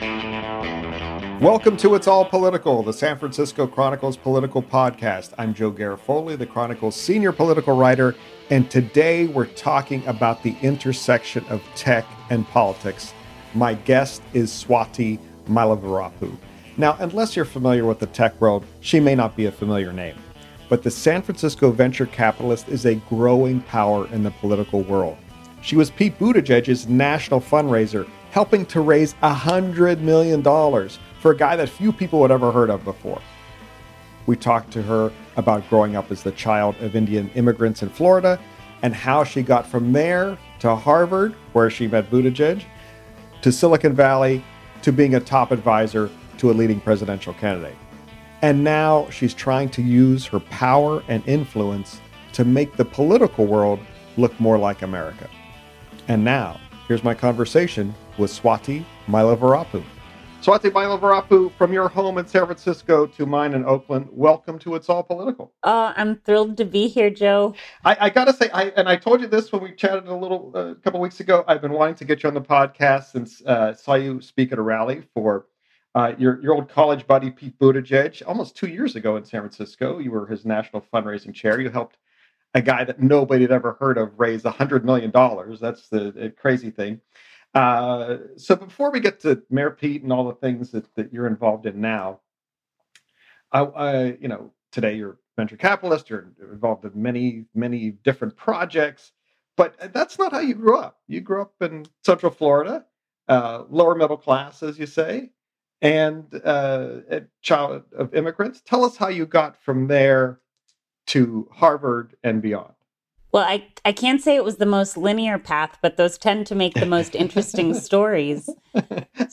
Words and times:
Welcome 0.00 1.76
to 1.78 1.94
It's 1.94 2.08
All 2.08 2.24
Political, 2.24 2.84
the 2.84 2.92
San 2.92 3.18
Francisco 3.18 3.66
Chronicles 3.66 4.16
political 4.16 4.62
podcast. 4.62 5.34
I'm 5.36 5.52
Joe 5.52 5.70
Garofoli, 5.70 6.38
the 6.38 6.46
Chronicles 6.46 6.96
senior 6.96 7.32
political 7.32 7.76
writer, 7.76 8.16
and 8.48 8.70
today 8.70 9.26
we're 9.26 9.44
talking 9.44 10.02
about 10.06 10.42
the 10.42 10.56
intersection 10.62 11.44
of 11.50 11.62
tech 11.74 12.06
and 12.30 12.48
politics. 12.48 13.12
My 13.52 13.74
guest 13.74 14.22
is 14.32 14.50
Swati 14.50 15.18
Mylavarapu. 15.46 16.34
Now, 16.78 16.96
unless 17.00 17.36
you're 17.36 17.44
familiar 17.44 17.84
with 17.84 17.98
the 17.98 18.06
tech 18.06 18.40
world, 18.40 18.64
she 18.80 19.00
may 19.00 19.14
not 19.14 19.36
be 19.36 19.44
a 19.44 19.52
familiar 19.52 19.92
name. 19.92 20.16
But 20.70 20.82
the 20.82 20.90
San 20.90 21.20
Francisco 21.20 21.72
venture 21.72 22.06
capitalist 22.06 22.70
is 22.70 22.86
a 22.86 22.94
growing 22.94 23.60
power 23.62 24.06
in 24.14 24.22
the 24.22 24.30
political 24.30 24.80
world. 24.80 25.18
She 25.60 25.76
was 25.76 25.90
Pete 25.90 26.18
Buttigieg's 26.18 26.88
national 26.88 27.42
fundraiser, 27.42 28.08
helping 28.30 28.64
to 28.66 28.80
raise 28.80 29.14
$100 29.22 30.00
million 30.00 30.42
for 30.42 31.32
a 31.32 31.36
guy 31.36 31.56
that 31.56 31.68
few 31.68 31.92
people 31.92 32.22
had 32.22 32.30
ever 32.30 32.52
heard 32.52 32.70
of 32.70 32.84
before. 32.84 33.20
We 34.26 34.36
talked 34.36 34.72
to 34.72 34.82
her 34.82 35.12
about 35.36 35.68
growing 35.68 35.96
up 35.96 36.10
as 36.10 36.22
the 36.22 36.32
child 36.32 36.76
of 36.80 36.94
Indian 36.94 37.30
immigrants 37.30 37.82
in 37.82 37.88
Florida 37.88 38.38
and 38.82 38.94
how 38.94 39.24
she 39.24 39.42
got 39.42 39.66
from 39.66 39.92
there 39.92 40.38
to 40.60 40.74
Harvard, 40.74 41.34
where 41.52 41.70
she 41.70 41.86
met 41.86 42.10
Buttigieg, 42.10 42.62
to 43.42 43.52
Silicon 43.52 43.94
Valley, 43.94 44.44
to 44.82 44.92
being 44.92 45.14
a 45.14 45.20
top 45.20 45.50
advisor 45.50 46.10
to 46.38 46.50
a 46.50 46.52
leading 46.52 46.80
presidential 46.80 47.34
candidate. 47.34 47.76
And 48.42 48.64
now 48.64 49.08
she's 49.10 49.34
trying 49.34 49.68
to 49.70 49.82
use 49.82 50.24
her 50.26 50.40
power 50.40 51.02
and 51.08 51.26
influence 51.26 52.00
to 52.32 52.44
make 52.44 52.76
the 52.76 52.84
political 52.84 53.46
world 53.46 53.80
look 54.16 54.38
more 54.40 54.56
like 54.56 54.82
America. 54.82 55.28
And 56.08 56.24
now, 56.24 56.58
here's 56.88 57.04
my 57.04 57.14
conversation 57.14 57.94
with 58.18 58.30
Swati 58.30 58.84
Mylavarapu. 59.08 59.82
Swati 60.42 60.70
Mylavarapu, 60.70 61.52
from 61.52 61.70
your 61.70 61.88
home 61.88 62.16
in 62.16 62.26
San 62.26 62.46
Francisco 62.46 63.06
to 63.06 63.26
mine 63.26 63.52
in 63.52 63.64
Oakland, 63.66 64.08
welcome 64.10 64.58
to 64.60 64.74
It's 64.74 64.88
All 64.88 65.02
Political. 65.02 65.52
Oh, 65.64 65.92
I'm 65.94 66.16
thrilled 66.16 66.56
to 66.56 66.64
be 66.64 66.88
here, 66.88 67.10
Joe. 67.10 67.54
I, 67.84 67.96
I 68.00 68.10
got 68.10 68.24
to 68.24 68.32
say, 68.32 68.48
I, 68.54 68.68
and 68.68 68.88
I 68.88 68.96
told 68.96 69.20
you 69.20 69.26
this 69.26 69.52
when 69.52 69.62
we 69.62 69.72
chatted 69.72 70.06
a 70.06 70.14
little 70.14 70.50
uh, 70.54 70.70
a 70.70 70.74
couple 70.76 70.98
weeks 70.98 71.20
ago. 71.20 71.44
I've 71.46 71.60
been 71.60 71.72
wanting 71.72 71.96
to 71.96 72.06
get 72.06 72.22
you 72.22 72.28
on 72.28 72.34
the 72.34 72.40
podcast 72.40 73.12
since 73.12 73.42
uh, 73.44 73.74
saw 73.74 73.96
you 73.96 74.22
speak 74.22 74.50
at 74.50 74.58
a 74.58 74.62
rally 74.62 75.02
for 75.12 75.44
uh, 75.94 76.14
your 76.16 76.40
your 76.40 76.54
old 76.54 76.70
college 76.70 77.06
buddy 77.06 77.30
Pete 77.30 77.58
Buttigieg 77.58 78.22
almost 78.26 78.56
two 78.56 78.68
years 78.68 78.96
ago 78.96 79.16
in 79.16 79.24
San 79.24 79.42
Francisco. 79.42 79.98
You 79.98 80.10
were 80.10 80.26
his 80.26 80.46
national 80.46 80.84
fundraising 80.90 81.34
chair. 81.34 81.60
You 81.60 81.68
helped 81.68 81.98
a 82.54 82.62
guy 82.62 82.84
that 82.84 83.02
nobody 83.02 83.42
had 83.42 83.52
ever 83.52 83.76
heard 83.78 83.98
of 83.98 84.18
raise 84.18 84.44
a 84.44 84.50
hundred 84.50 84.84
million 84.86 85.10
dollars. 85.10 85.60
That's 85.60 85.88
the, 85.88 86.12
the 86.12 86.30
crazy 86.30 86.70
thing. 86.70 87.00
Uh, 87.54 88.18
so 88.36 88.54
before 88.56 88.90
we 88.92 89.00
get 89.00 89.20
to 89.20 89.42
Mayor 89.50 89.70
Pete 89.70 90.02
and 90.02 90.12
all 90.12 90.28
the 90.28 90.34
things 90.34 90.70
that, 90.70 90.94
that 90.94 91.12
you're 91.12 91.26
involved 91.26 91.66
in 91.66 91.80
now, 91.80 92.20
I, 93.52 93.60
I, 93.62 94.04
you 94.20 94.28
know, 94.28 94.52
today 94.70 94.94
you're 94.94 95.18
venture 95.36 95.56
capitalist, 95.56 96.10
you're 96.10 96.32
involved 96.52 96.84
in 96.84 96.92
many, 96.94 97.46
many 97.54 97.90
different 97.90 98.36
projects, 98.36 99.12
but 99.56 99.92
that's 99.92 100.18
not 100.18 100.32
how 100.32 100.40
you 100.40 100.54
grew 100.54 100.78
up. 100.78 100.98
You 101.08 101.20
grew 101.20 101.42
up 101.42 101.54
in 101.60 101.86
Central 102.04 102.30
Florida, 102.32 102.84
uh, 103.28 103.64
lower 103.68 103.94
middle 103.94 104.16
class, 104.16 104.62
as 104.62 104.78
you 104.78 104.86
say, 104.86 105.30
and 105.82 106.26
uh, 106.44 107.00
a 107.10 107.22
child 107.42 107.84
of 107.96 108.14
immigrants. 108.14 108.60
Tell 108.64 108.84
us 108.84 108.96
how 108.96 109.08
you 109.08 109.26
got 109.26 109.60
from 109.62 109.88
there 109.88 110.40
to 111.08 111.48
Harvard 111.52 112.14
and 112.22 112.40
beyond. 112.42 112.74
Well, 113.32 113.44
I, 113.44 113.68
I 113.84 113.92
can't 113.92 114.20
say 114.20 114.34
it 114.34 114.44
was 114.44 114.56
the 114.56 114.66
most 114.66 114.96
linear 114.96 115.38
path, 115.38 115.78
but 115.82 115.96
those 115.96 116.18
tend 116.18 116.46
to 116.48 116.54
make 116.54 116.74
the 116.74 116.86
most 116.86 117.14
interesting 117.14 117.74
stories. 117.88 118.50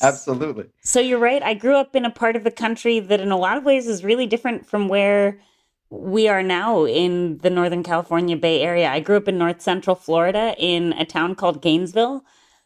Absolutely. 0.02 0.66
So 0.82 1.00
you're 1.00 1.20
right. 1.20 1.42
I 1.42 1.56
grew 1.56 1.76
up 1.76 1.96
in 1.96 2.06
a 2.06 2.12
part 2.12 2.36
of 2.36 2.44
the 2.44 2.52
country 2.52 3.00
that, 3.00 3.20
in 3.20 3.32
a 3.32 3.38
lot 3.38 3.58
of 3.58 3.64
ways, 3.64 3.88
is 3.88 4.04
really 4.04 4.28
different 4.28 4.68
from 4.68 4.88
where 4.88 5.40
we 5.90 6.28
are 6.28 6.44
now 6.44 6.86
in 6.86 7.40
the 7.40 7.50
Northern 7.50 7.82
California 7.82 8.36
Bay 8.36 8.62
Area. 8.62 8.90
I 8.90 9.00
grew 9.00 9.18
up 9.18 9.28
in 9.28 9.38
North 9.38 9.62
Central 9.62 9.96
Florida 9.96 10.54
in 10.60 10.94
a 10.94 11.06
town 11.06 11.34
called 11.34 11.62
Gainesville. 11.62 12.24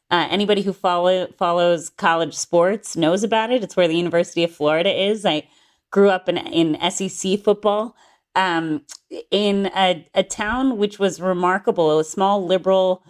Uh, 0.10 0.28
anybody 0.30 0.62
who 0.64 0.74
follow, 0.74 1.28
follows 1.38 1.90
college 1.90 2.34
sports 2.34 2.98
knows 2.98 3.24
about 3.24 3.52
it. 3.52 3.64
It's 3.64 3.78
where 3.78 3.88
the 3.88 3.96
University 3.96 4.44
of 4.44 4.52
Florida 4.52 4.92
is. 4.92 5.26
I 5.26 5.48
grew 5.92 6.10
up 6.10 6.28
in, 6.28 6.38
in 6.38 6.92
SEC 6.92 7.40
football 7.40 7.96
um, 8.36 8.84
in 9.30 9.68
a, 9.76 10.08
a 10.14 10.24
town 10.24 10.78
which 10.78 11.00
was 11.00 11.22
remarkable, 11.22 12.00
a 12.00 12.04
small 12.04 12.46
liberal 12.46 13.04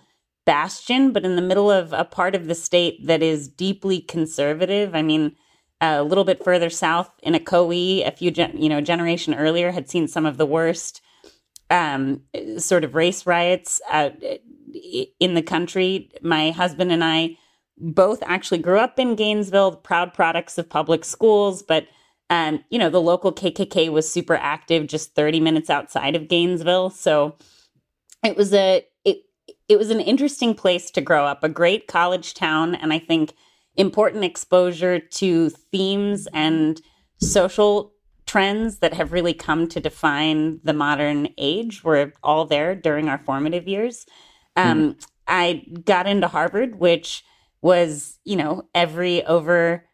bastion, 0.46 1.12
but 1.12 1.24
in 1.24 1.36
the 1.36 1.42
middle 1.42 1.70
of 1.70 1.94
a 1.94 2.04
part 2.04 2.36
of 2.36 2.48
the 2.48 2.56
state 2.56 3.06
that 3.06 3.22
is 3.22 3.48
deeply 3.48 4.02
conservative. 4.02 4.96
I 4.96 5.02
mean, 5.02 5.36
a 5.80 6.04
little 6.04 6.24
bit 6.24 6.44
further 6.44 6.70
south 6.70 7.12
in 7.24 7.34
Ocoee, 7.34 8.08
a 8.08 8.12
few 8.12 8.31
gen- 8.31 8.58
you 8.58 8.70
know 8.70 8.81
generation 8.81 9.34
earlier, 9.34 9.72
had 9.72 9.90
seen 9.90 10.08
some 10.08 10.26
of 10.26 10.38
the 10.38 10.46
worst 10.46 11.02
um, 11.70 12.22
sort 12.58 12.84
of 12.84 12.96
race 12.96 13.26
riots 13.26 13.81
uh, 13.92 14.10
in 15.20 15.34
the 15.34 15.42
country. 15.42 16.12
My 16.22 16.52
husband 16.52 16.92
and 16.92 17.04
I 17.04 17.38
both 17.78 18.22
actually 18.24 18.60
grew 18.60 18.78
up 18.78 19.00
in 19.00 19.16
Gainesville, 19.16 19.78
proud 19.78 20.14
products 20.14 20.58
of 20.58 20.70
public 20.70 21.04
schools, 21.04 21.64
but 21.64 21.88
and, 22.31 22.64
you 22.69 22.80
know, 22.80 22.90
the 22.90 23.02
local 23.02 23.34
KKK 23.34 23.92
was 23.92 24.09
super 24.09 24.36
active 24.36 24.88
just 24.88 25.14
30 25.16 25.42
minutes 25.42 25.69
outside 25.69 26.16
of 26.16 26.30
Gainesville. 26.30 26.90
So 26.90 27.36
it 28.24 28.38
was 28.38 28.53
a, 28.53 28.86
it, 29.03 29.18
it 29.68 29.78
was 29.78 29.90
an 29.90 30.00
interesting 30.00 30.56
place 30.56 30.90
to 30.92 31.02
grow 31.02 31.25
up, 31.25 31.44
a 31.44 31.50
great 31.50 31.88
college 31.88 32.34
town. 32.34 32.74
And 32.74 32.94
I 32.94 33.00
think 33.00 33.34
important 33.75 34.24
exposure 34.24 34.97
to 34.97 35.50
themes 35.50 36.25
and 36.34 36.81
social 37.19 37.92
trends 38.25 38.78
that 38.78 38.94
have 38.94 39.12
really 39.12 39.34
come 39.34 39.68
to 39.68 39.81
define 39.81 40.62
the 40.63 40.74
modern 40.74 41.28
age 41.38 41.84
were 41.84 42.13
all 42.24 42.46
there 42.46 42.75
during 42.75 43.09
our 43.09 43.18
formative 43.18 43.68
years. 43.68 44.06
Um, 44.56 44.94
mm. 44.94 45.06
I 45.28 45.66
got 45.84 46.08
into 46.08 46.30
Harvard, 46.30 46.80
which 46.80 47.25
was, 47.62 48.19
you 48.24 48.38
know, 48.38 48.69
every 48.74 49.25
over 49.25 49.86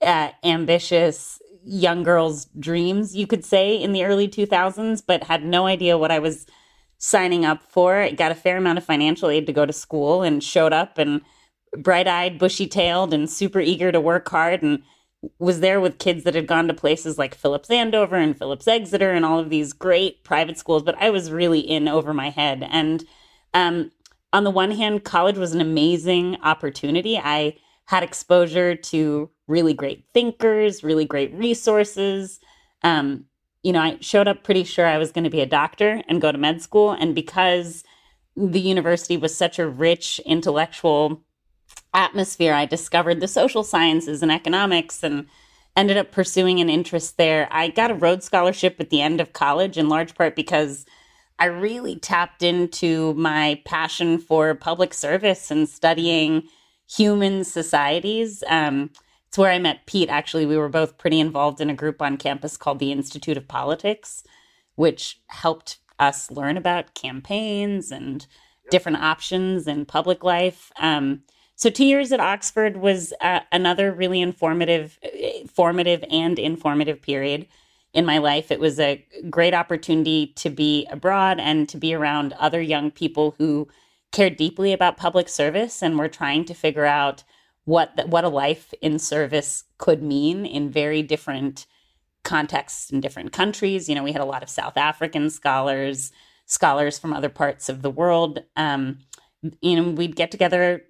uh, 0.00 0.30
ambitious 0.44 1.40
young 1.64 2.02
girl's 2.02 2.46
dreams, 2.58 3.14
you 3.14 3.26
could 3.26 3.44
say, 3.44 3.76
in 3.76 3.92
the 3.92 4.04
early 4.04 4.28
2000s, 4.28 5.02
but 5.06 5.24
had 5.24 5.44
no 5.44 5.66
idea 5.66 5.98
what 5.98 6.10
I 6.10 6.18
was 6.18 6.46
signing 6.98 7.44
up 7.44 7.62
for. 7.62 7.96
I 7.96 8.10
got 8.12 8.32
a 8.32 8.36
fair 8.36 8.56
amount 8.56 8.78
of 8.78 8.84
financial 8.84 9.30
aid 9.30 9.46
to 9.46 9.52
go 9.52 9.66
to 9.66 9.72
school 9.72 10.22
and 10.22 10.42
showed 10.42 10.72
up 10.72 10.98
and 10.98 11.22
bright 11.76 12.06
eyed, 12.06 12.38
bushy 12.38 12.66
tailed, 12.66 13.14
and 13.14 13.30
super 13.30 13.60
eager 13.60 13.92
to 13.92 14.00
work 14.00 14.28
hard. 14.28 14.62
And 14.62 14.82
was 15.38 15.60
there 15.60 15.80
with 15.80 15.98
kids 15.98 16.24
that 16.24 16.34
had 16.34 16.46
gone 16.46 16.68
to 16.68 16.74
places 16.74 17.18
like 17.18 17.34
Phillips 17.34 17.70
Andover 17.70 18.16
and 18.16 18.36
Phillips 18.36 18.66
Exeter 18.66 19.12
and 19.12 19.24
all 19.24 19.38
of 19.38 19.50
these 19.50 19.72
great 19.72 20.24
private 20.24 20.58
schools, 20.58 20.82
but 20.82 20.96
I 20.98 21.10
was 21.10 21.30
really 21.30 21.60
in 21.60 21.88
over 21.88 22.14
my 22.14 22.30
head. 22.30 22.66
And 22.70 23.04
um, 23.52 23.90
on 24.32 24.44
the 24.44 24.50
one 24.50 24.70
hand, 24.70 25.04
college 25.04 25.36
was 25.36 25.54
an 25.54 25.60
amazing 25.60 26.36
opportunity. 26.42 27.18
I 27.18 27.56
had 27.90 28.04
exposure 28.04 28.76
to 28.76 29.28
really 29.48 29.74
great 29.74 30.04
thinkers, 30.14 30.84
really 30.84 31.04
great 31.04 31.34
resources. 31.34 32.38
Um, 32.84 33.24
you 33.64 33.72
know, 33.72 33.80
I 33.80 33.98
showed 34.00 34.28
up 34.28 34.44
pretty 34.44 34.62
sure 34.62 34.86
I 34.86 34.96
was 34.96 35.10
going 35.10 35.24
to 35.24 35.30
be 35.30 35.40
a 35.40 35.46
doctor 35.46 36.00
and 36.08 36.20
go 36.20 36.30
to 36.30 36.38
med 36.38 36.62
school. 36.62 36.92
And 36.92 37.16
because 37.16 37.82
the 38.36 38.60
university 38.60 39.16
was 39.16 39.36
such 39.36 39.58
a 39.58 39.66
rich 39.66 40.20
intellectual 40.24 41.24
atmosphere, 41.92 42.54
I 42.54 42.64
discovered 42.64 43.18
the 43.18 43.26
social 43.26 43.64
sciences 43.64 44.22
and 44.22 44.30
economics 44.30 45.02
and 45.02 45.26
ended 45.76 45.96
up 45.96 46.12
pursuing 46.12 46.60
an 46.60 46.70
interest 46.70 47.16
there. 47.16 47.48
I 47.50 47.70
got 47.70 47.90
a 47.90 47.94
Rhodes 47.94 48.24
Scholarship 48.24 48.76
at 48.78 48.90
the 48.90 49.00
end 49.00 49.20
of 49.20 49.32
college, 49.32 49.76
in 49.76 49.88
large 49.88 50.14
part 50.14 50.36
because 50.36 50.86
I 51.40 51.46
really 51.46 51.96
tapped 51.96 52.44
into 52.44 53.14
my 53.14 53.60
passion 53.64 54.18
for 54.18 54.54
public 54.54 54.94
service 54.94 55.50
and 55.50 55.68
studying 55.68 56.44
human 56.96 57.44
societies. 57.44 58.42
Um, 58.48 58.90
it's 59.28 59.38
where 59.38 59.52
I 59.52 59.58
met 59.58 59.86
Pete. 59.86 60.08
Actually, 60.08 60.46
we 60.46 60.56
were 60.56 60.68
both 60.68 60.98
pretty 60.98 61.20
involved 61.20 61.60
in 61.60 61.70
a 61.70 61.74
group 61.74 62.02
on 62.02 62.16
campus 62.16 62.56
called 62.56 62.80
the 62.80 62.90
Institute 62.90 63.36
of 63.36 63.46
Politics, 63.46 64.24
which 64.74 65.20
helped 65.28 65.78
us 66.00 66.30
learn 66.30 66.56
about 66.56 66.94
campaigns 66.94 67.92
and 67.92 68.26
different 68.70 68.98
options 68.98 69.68
in 69.68 69.84
public 69.84 70.24
life. 70.24 70.72
Um, 70.80 71.22
so 71.54 71.68
two 71.70 71.84
years 71.84 72.10
at 72.10 72.20
Oxford 72.20 72.78
was 72.78 73.12
uh, 73.20 73.40
another 73.52 73.92
really 73.92 74.20
informative, 74.20 74.98
formative 75.52 76.02
and 76.10 76.38
informative 76.38 77.02
period 77.02 77.46
in 77.92 78.06
my 78.06 78.18
life. 78.18 78.50
It 78.50 78.60
was 78.60 78.80
a 78.80 79.04
great 79.28 79.52
opportunity 79.52 80.28
to 80.36 80.48
be 80.48 80.86
abroad 80.90 81.38
and 81.38 81.68
to 81.68 81.76
be 81.76 81.94
around 81.94 82.32
other 82.34 82.62
young 82.62 82.90
people 82.90 83.34
who 83.36 83.68
care 84.12 84.30
deeply 84.30 84.72
about 84.72 84.96
public 84.96 85.28
service 85.28 85.82
and 85.82 85.98
we're 85.98 86.08
trying 86.08 86.44
to 86.44 86.54
figure 86.54 86.84
out 86.84 87.22
what 87.64 87.96
the, 87.96 88.06
what 88.06 88.24
a 88.24 88.28
life 88.28 88.72
in 88.80 88.98
service 88.98 89.64
could 89.78 90.02
mean 90.02 90.44
in 90.44 90.70
very 90.70 91.02
different 91.02 91.66
contexts 92.24 92.90
in 92.90 93.00
different 93.00 93.32
countries. 93.32 93.88
You 93.88 93.94
know, 93.94 94.02
we 94.02 94.12
had 94.12 94.20
a 94.20 94.26
lot 94.26 94.42
of 94.42 94.48
South 94.48 94.76
African 94.76 95.30
scholars, 95.30 96.12
scholars 96.46 96.98
from 96.98 97.12
other 97.12 97.28
parts 97.28 97.68
of 97.68 97.82
the 97.82 97.90
world. 97.90 98.42
Um, 98.56 98.98
you 99.60 99.76
know, 99.76 99.90
we'd 99.90 100.16
get 100.16 100.30
together 100.30 100.82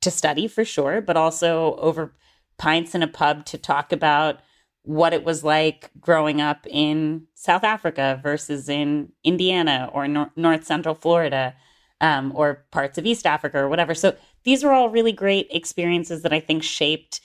to 0.00 0.10
study 0.10 0.48
for 0.48 0.64
sure, 0.64 1.00
but 1.00 1.16
also 1.16 1.76
over 1.76 2.14
pints 2.58 2.94
in 2.94 3.02
a 3.02 3.08
pub 3.08 3.44
to 3.46 3.58
talk 3.58 3.92
about 3.92 4.40
what 4.84 5.12
it 5.12 5.24
was 5.24 5.44
like 5.44 5.90
growing 6.00 6.40
up 6.40 6.66
in 6.68 7.26
South 7.34 7.62
Africa 7.62 8.18
versus 8.22 8.68
in 8.68 9.12
Indiana 9.22 9.88
or 9.92 10.08
nor- 10.08 10.32
North 10.34 10.64
Central 10.64 10.94
Florida 10.94 11.54
um, 12.02 12.32
or 12.34 12.64
parts 12.70 12.98
of 12.98 13.06
East 13.06 13.24
Africa 13.24 13.58
or 13.58 13.68
whatever. 13.68 13.94
So 13.94 14.14
these 14.44 14.62
were 14.62 14.72
all 14.72 14.90
really 14.90 15.12
great 15.12 15.46
experiences 15.50 16.22
that 16.22 16.32
I 16.32 16.40
think 16.40 16.62
shaped 16.62 17.20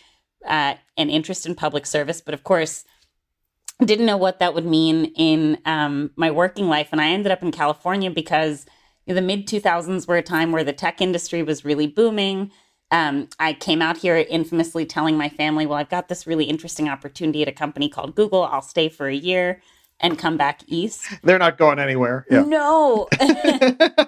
uh, 0.45 0.75
an 0.95 1.09
interest 1.09 1.45
in 1.45 1.55
public 1.55 1.85
service. 1.85 2.21
But 2.21 2.35
of 2.35 2.43
course, 2.43 2.85
didn't 3.83 4.05
know 4.05 4.17
what 4.17 4.39
that 4.39 4.53
would 4.53 4.65
mean 4.65 5.05
in 5.15 5.59
um, 5.65 6.11
my 6.15 6.31
working 6.31 6.69
life. 6.69 6.89
And 6.91 7.01
I 7.01 7.09
ended 7.09 7.31
up 7.31 7.43
in 7.43 7.51
California 7.51 8.09
because 8.09 8.65
you 9.05 9.13
know, 9.13 9.19
the 9.19 9.25
mid 9.25 9.47
2000s 9.47 10.07
were 10.07 10.17
a 10.17 10.23
time 10.23 10.51
where 10.51 10.63
the 10.63 10.73
tech 10.73 11.01
industry 11.01 11.43
was 11.43 11.65
really 11.65 11.87
booming. 11.87 12.51
Um, 12.89 13.27
I 13.39 13.53
came 13.53 13.81
out 13.81 13.97
here 13.97 14.15
infamously 14.15 14.85
telling 14.85 15.17
my 15.17 15.27
family, 15.27 15.65
well, 15.65 15.77
I've 15.77 15.89
got 15.89 16.07
this 16.07 16.25
really 16.25 16.45
interesting 16.45 16.87
opportunity 16.87 17.41
at 17.41 17.47
a 17.47 17.51
company 17.51 17.89
called 17.89 18.15
Google. 18.15 18.43
I'll 18.43 18.61
stay 18.61 18.89
for 18.89 19.07
a 19.07 19.15
year 19.15 19.61
and 19.99 20.17
come 20.17 20.37
back 20.37 20.61
east. 20.67 21.05
They're 21.23 21.39
not 21.39 21.57
going 21.57 21.79
anywhere. 21.79 22.25
Yeah. 22.29 22.43
No. 22.43 23.07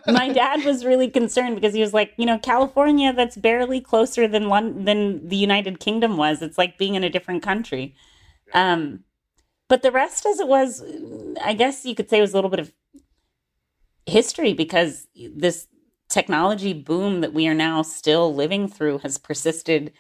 My 0.08 0.32
dad 0.32 0.64
was 0.64 0.86
really 0.86 1.10
concerned 1.10 1.56
because 1.56 1.74
he 1.74 1.82
was 1.82 1.94
like, 1.94 2.14
you 2.18 2.26
know, 2.26 2.38
California 2.38 3.12
that's 3.14 3.36
barely 3.36 3.82
closer 3.82 4.28
than 4.28 4.50
London, 4.50 4.86
than 4.86 5.28
the 5.28 5.36
United 5.36 5.80
Kingdom 5.80 6.18
was. 6.18 6.42
It's 6.42 6.58
like 6.58 6.78
being 6.78 6.96
in 6.96 7.04
a 7.04 7.10
different 7.10 7.44
country. 7.44 7.96
Um 8.54 9.04
but 9.68 9.82
the 9.82 9.92
rest 9.92 10.26
as 10.26 10.40
it 10.40 10.48
was 10.48 10.84
I 11.44 11.54
guess 11.54 11.86
you 11.86 11.96
could 11.96 12.10
say 12.10 12.20
it 12.20 12.22
was 12.22 12.34
a 12.34 12.38
little 12.38 12.50
bit 12.52 12.60
of 12.60 12.72
history 14.06 14.54
because 14.54 15.08
this 15.36 15.68
technology 16.08 16.74
boom 16.74 17.22
that 17.22 17.34
we 17.34 17.48
are 17.48 17.54
now 17.54 17.82
still 17.84 18.34
living 18.34 18.68
through 18.68 19.00
has 19.00 19.18
persisted 19.18 19.92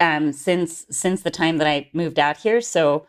um 0.00 0.32
since 0.32 0.86
since 0.90 1.22
the 1.22 1.30
time 1.30 1.58
that 1.58 1.66
I 1.66 1.90
moved 1.92 2.18
out 2.18 2.38
here. 2.38 2.62
So 2.62 3.06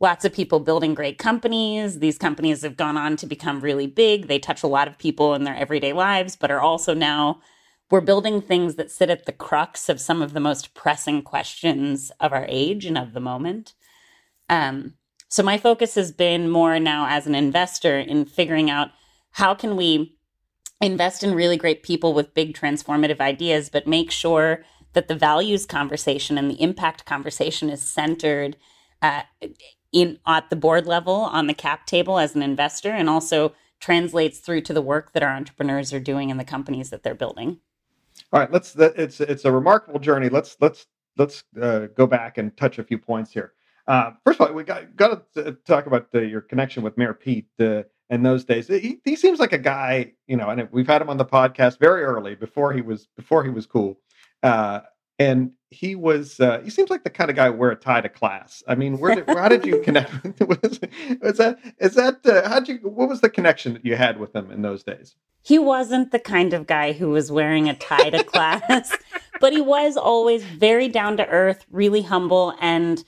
lots 0.00 0.24
of 0.24 0.32
people 0.32 0.60
building 0.60 0.94
great 0.94 1.18
companies. 1.18 1.98
These 1.98 2.18
companies 2.18 2.62
have 2.62 2.76
gone 2.76 2.96
on 2.96 3.16
to 3.16 3.26
become 3.26 3.60
really 3.60 3.86
big. 3.86 4.28
They 4.28 4.38
touch 4.38 4.62
a 4.62 4.68
lot 4.68 4.88
of 4.88 4.98
people 4.98 5.34
in 5.34 5.44
their 5.44 5.56
everyday 5.56 5.92
lives, 5.92 6.36
but 6.36 6.50
are 6.50 6.60
also 6.60 6.94
now 6.94 7.40
we're 7.90 8.00
building 8.00 8.40
things 8.40 8.74
that 8.76 8.90
sit 8.90 9.10
at 9.10 9.24
the 9.24 9.32
crux 9.32 9.88
of 9.88 10.00
some 10.00 10.22
of 10.22 10.34
the 10.34 10.40
most 10.40 10.74
pressing 10.74 11.22
questions 11.22 12.12
of 12.20 12.32
our 12.32 12.46
age 12.48 12.84
and 12.84 12.98
of 12.98 13.12
the 13.12 13.20
moment. 13.20 13.74
Um, 14.48 14.94
so 15.28 15.42
my 15.42 15.58
focus 15.58 15.94
has 15.94 16.12
been 16.12 16.50
more 16.50 16.78
now 16.78 17.06
as 17.08 17.26
an 17.26 17.34
investor 17.34 17.98
in 17.98 18.24
figuring 18.24 18.70
out 18.70 18.90
how 19.32 19.54
can 19.54 19.76
we 19.76 20.16
invest 20.80 21.22
in 21.22 21.34
really 21.34 21.56
great 21.56 21.82
people 21.82 22.14
with 22.14 22.34
big 22.34 22.54
transformative 22.56 23.20
ideas, 23.20 23.68
but 23.68 23.86
make 23.86 24.10
sure 24.10 24.64
that 24.92 25.08
the 25.08 25.14
values 25.14 25.66
conversation 25.66 26.38
and 26.38 26.50
the 26.50 26.60
impact 26.62 27.04
conversation 27.04 27.68
is 27.68 27.82
centered 27.82 28.56
uh, 29.02 29.22
in 29.92 30.18
at 30.26 30.50
the 30.50 30.56
board 30.56 30.86
level 30.86 31.14
on 31.14 31.46
the 31.46 31.54
cap 31.54 31.86
table 31.86 32.18
as 32.18 32.34
an 32.34 32.42
investor 32.42 32.90
and 32.90 33.08
also 33.08 33.54
translates 33.80 34.38
through 34.38 34.60
to 34.60 34.72
the 34.72 34.82
work 34.82 35.12
that 35.12 35.22
our 35.22 35.34
entrepreneurs 35.34 35.92
are 35.92 36.00
doing 36.00 36.30
in 36.30 36.36
the 36.36 36.44
companies 36.44 36.90
that 36.90 37.02
they're 37.02 37.14
building. 37.14 37.60
All 38.32 38.40
right, 38.40 38.52
let's. 38.52 38.74
It's 38.76 39.20
it's 39.20 39.44
a 39.44 39.52
remarkable 39.52 40.00
journey. 40.00 40.28
Let's 40.28 40.56
let's 40.60 40.86
let's 41.16 41.44
uh, 41.60 41.86
go 41.94 42.06
back 42.06 42.38
and 42.38 42.56
touch 42.56 42.78
a 42.78 42.84
few 42.84 42.98
points 42.98 43.32
here. 43.32 43.52
Uh, 43.86 44.12
first 44.24 44.40
of 44.40 44.48
all, 44.48 44.54
we 44.54 44.64
got 44.64 44.96
got 44.96 45.32
to 45.34 45.52
talk 45.64 45.86
about 45.86 46.10
the, 46.12 46.26
your 46.26 46.40
connection 46.40 46.82
with 46.82 46.98
Mayor 46.98 47.14
Pete 47.14 47.48
uh, 47.60 47.84
in 48.10 48.22
those 48.22 48.44
days. 48.44 48.68
He, 48.68 49.00
he 49.04 49.16
seems 49.16 49.38
like 49.38 49.52
a 49.52 49.58
guy, 49.58 50.12
you 50.26 50.36
know, 50.36 50.50
and 50.50 50.68
we've 50.72 50.86
had 50.86 51.00
him 51.00 51.08
on 51.08 51.16
the 51.16 51.24
podcast 51.24 51.78
very 51.78 52.02
early 52.02 52.34
before 52.34 52.72
he 52.72 52.82
was 52.82 53.06
before 53.16 53.44
he 53.44 53.50
was 53.50 53.66
cool. 53.66 53.98
Uh, 54.42 54.80
and 55.18 55.52
he 55.70 55.94
was 55.94 56.40
uh, 56.40 56.60
he 56.62 56.70
seems 56.70 56.90
like 56.90 57.04
the 57.04 57.10
kind 57.10 57.28
of 57.30 57.36
guy 57.36 57.46
who 57.46 57.52
wear 57.52 57.70
a 57.70 57.76
tie 57.76 58.00
to 58.00 58.08
class. 58.08 58.62
I 58.66 58.74
mean, 58.74 58.98
where 58.98 59.16
did, 59.16 59.28
how 59.28 59.48
did 59.48 59.66
you 59.66 59.80
connect? 59.84 60.12
was, 60.40 60.80
was 61.20 61.36
that 61.38 61.58
is 61.78 61.94
that 61.94 62.24
uh, 62.26 62.48
how 62.48 62.60
did 62.60 62.68
you 62.68 62.88
what 62.88 63.08
was 63.08 63.20
the 63.20 63.30
connection 63.30 63.74
that 63.74 63.84
you 63.84 63.96
had 63.96 64.18
with 64.18 64.34
him 64.34 64.50
in 64.50 64.62
those 64.62 64.82
days? 64.82 65.16
He 65.42 65.58
wasn't 65.58 66.10
the 66.10 66.18
kind 66.18 66.52
of 66.52 66.66
guy 66.66 66.92
who 66.92 67.10
was 67.10 67.32
wearing 67.32 67.68
a 67.68 67.74
tie 67.74 68.10
to 68.10 68.24
class, 68.24 68.92
but 69.40 69.52
he 69.52 69.60
was 69.60 69.96
always 69.96 70.44
very 70.44 70.88
down 70.88 71.16
to 71.16 71.26
earth, 71.28 71.64
really 71.70 72.02
humble, 72.02 72.54
and 72.60 73.02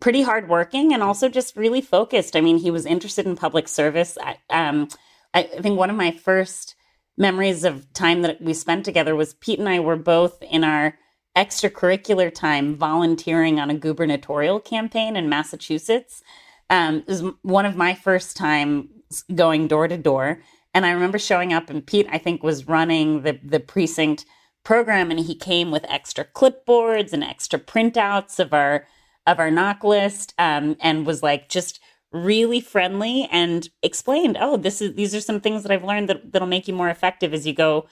pretty 0.00 0.22
hardworking, 0.22 0.92
and 0.92 1.02
also 1.02 1.28
just 1.28 1.56
really 1.56 1.80
focused. 1.80 2.36
I 2.36 2.40
mean, 2.40 2.58
he 2.58 2.70
was 2.70 2.86
interested 2.86 3.26
in 3.26 3.36
public 3.36 3.68
service. 3.68 4.18
I, 4.20 4.36
um, 4.50 4.88
I 5.32 5.44
think 5.44 5.78
one 5.78 5.90
of 5.90 5.96
my 5.96 6.10
first 6.10 6.76
memories 7.16 7.64
of 7.64 7.92
time 7.92 8.22
that 8.22 8.40
we 8.40 8.54
spent 8.54 8.84
together 8.84 9.14
was 9.14 9.34
Pete 9.34 9.58
and 9.58 9.68
I 9.68 9.80
were 9.80 9.96
both 9.96 10.42
in 10.42 10.64
our 10.64 10.94
extracurricular 11.36 12.32
time 12.32 12.76
volunteering 12.76 13.58
on 13.58 13.70
a 13.70 13.78
gubernatorial 13.78 14.60
campaign 14.60 15.16
in 15.16 15.28
Massachusetts. 15.28 16.22
Um, 16.68 16.98
it 16.98 17.08
was 17.08 17.24
one 17.42 17.66
of 17.66 17.76
my 17.76 17.94
first 17.94 18.36
time 18.36 18.88
going 19.34 19.68
door 19.68 19.88
to 19.88 19.96
door. 19.96 20.42
And 20.74 20.86
I 20.86 20.92
remember 20.92 21.18
showing 21.18 21.52
up, 21.52 21.68
and 21.68 21.86
Pete, 21.86 22.08
I 22.10 22.18
think, 22.18 22.42
was 22.42 22.66
running 22.66 23.22
the, 23.22 23.38
the 23.42 23.60
precinct 23.60 24.24
program, 24.64 25.10
and 25.10 25.20
he 25.20 25.34
came 25.34 25.70
with 25.70 25.84
extra 25.88 26.24
clipboards 26.24 27.12
and 27.12 27.22
extra 27.22 27.58
printouts 27.58 28.38
of 28.38 28.52
our 28.52 28.86
of 29.24 29.38
our 29.38 29.52
knock 29.52 29.84
list, 29.84 30.34
um, 30.38 30.76
and 30.80 31.06
was 31.06 31.22
like 31.22 31.48
just 31.48 31.78
really 32.10 32.60
friendly 32.60 33.28
and 33.30 33.68
explained, 33.82 34.36
"Oh, 34.40 34.56
this 34.56 34.80
is 34.80 34.94
these 34.94 35.14
are 35.14 35.20
some 35.20 35.40
things 35.40 35.62
that 35.62 35.72
I've 35.72 35.84
learned 35.84 36.08
that 36.08 36.32
that'll 36.32 36.48
make 36.48 36.68
you 36.68 36.74
more 36.74 36.88
effective 36.88 37.34
as 37.34 37.46
you 37.46 37.52
go 37.52 37.86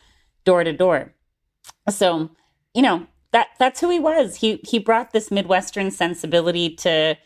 door 0.44 0.64
to 0.64 0.72
door." 0.72 1.14
So, 1.88 2.30
you 2.74 2.82
know, 2.82 3.06
that 3.32 3.48
that's 3.58 3.80
who 3.80 3.90
he 3.90 4.00
was. 4.00 4.36
He 4.36 4.60
he 4.64 4.78
brought 4.78 5.12
this 5.12 5.30
midwestern 5.30 5.90
sensibility 5.90 6.74
to 6.76 7.16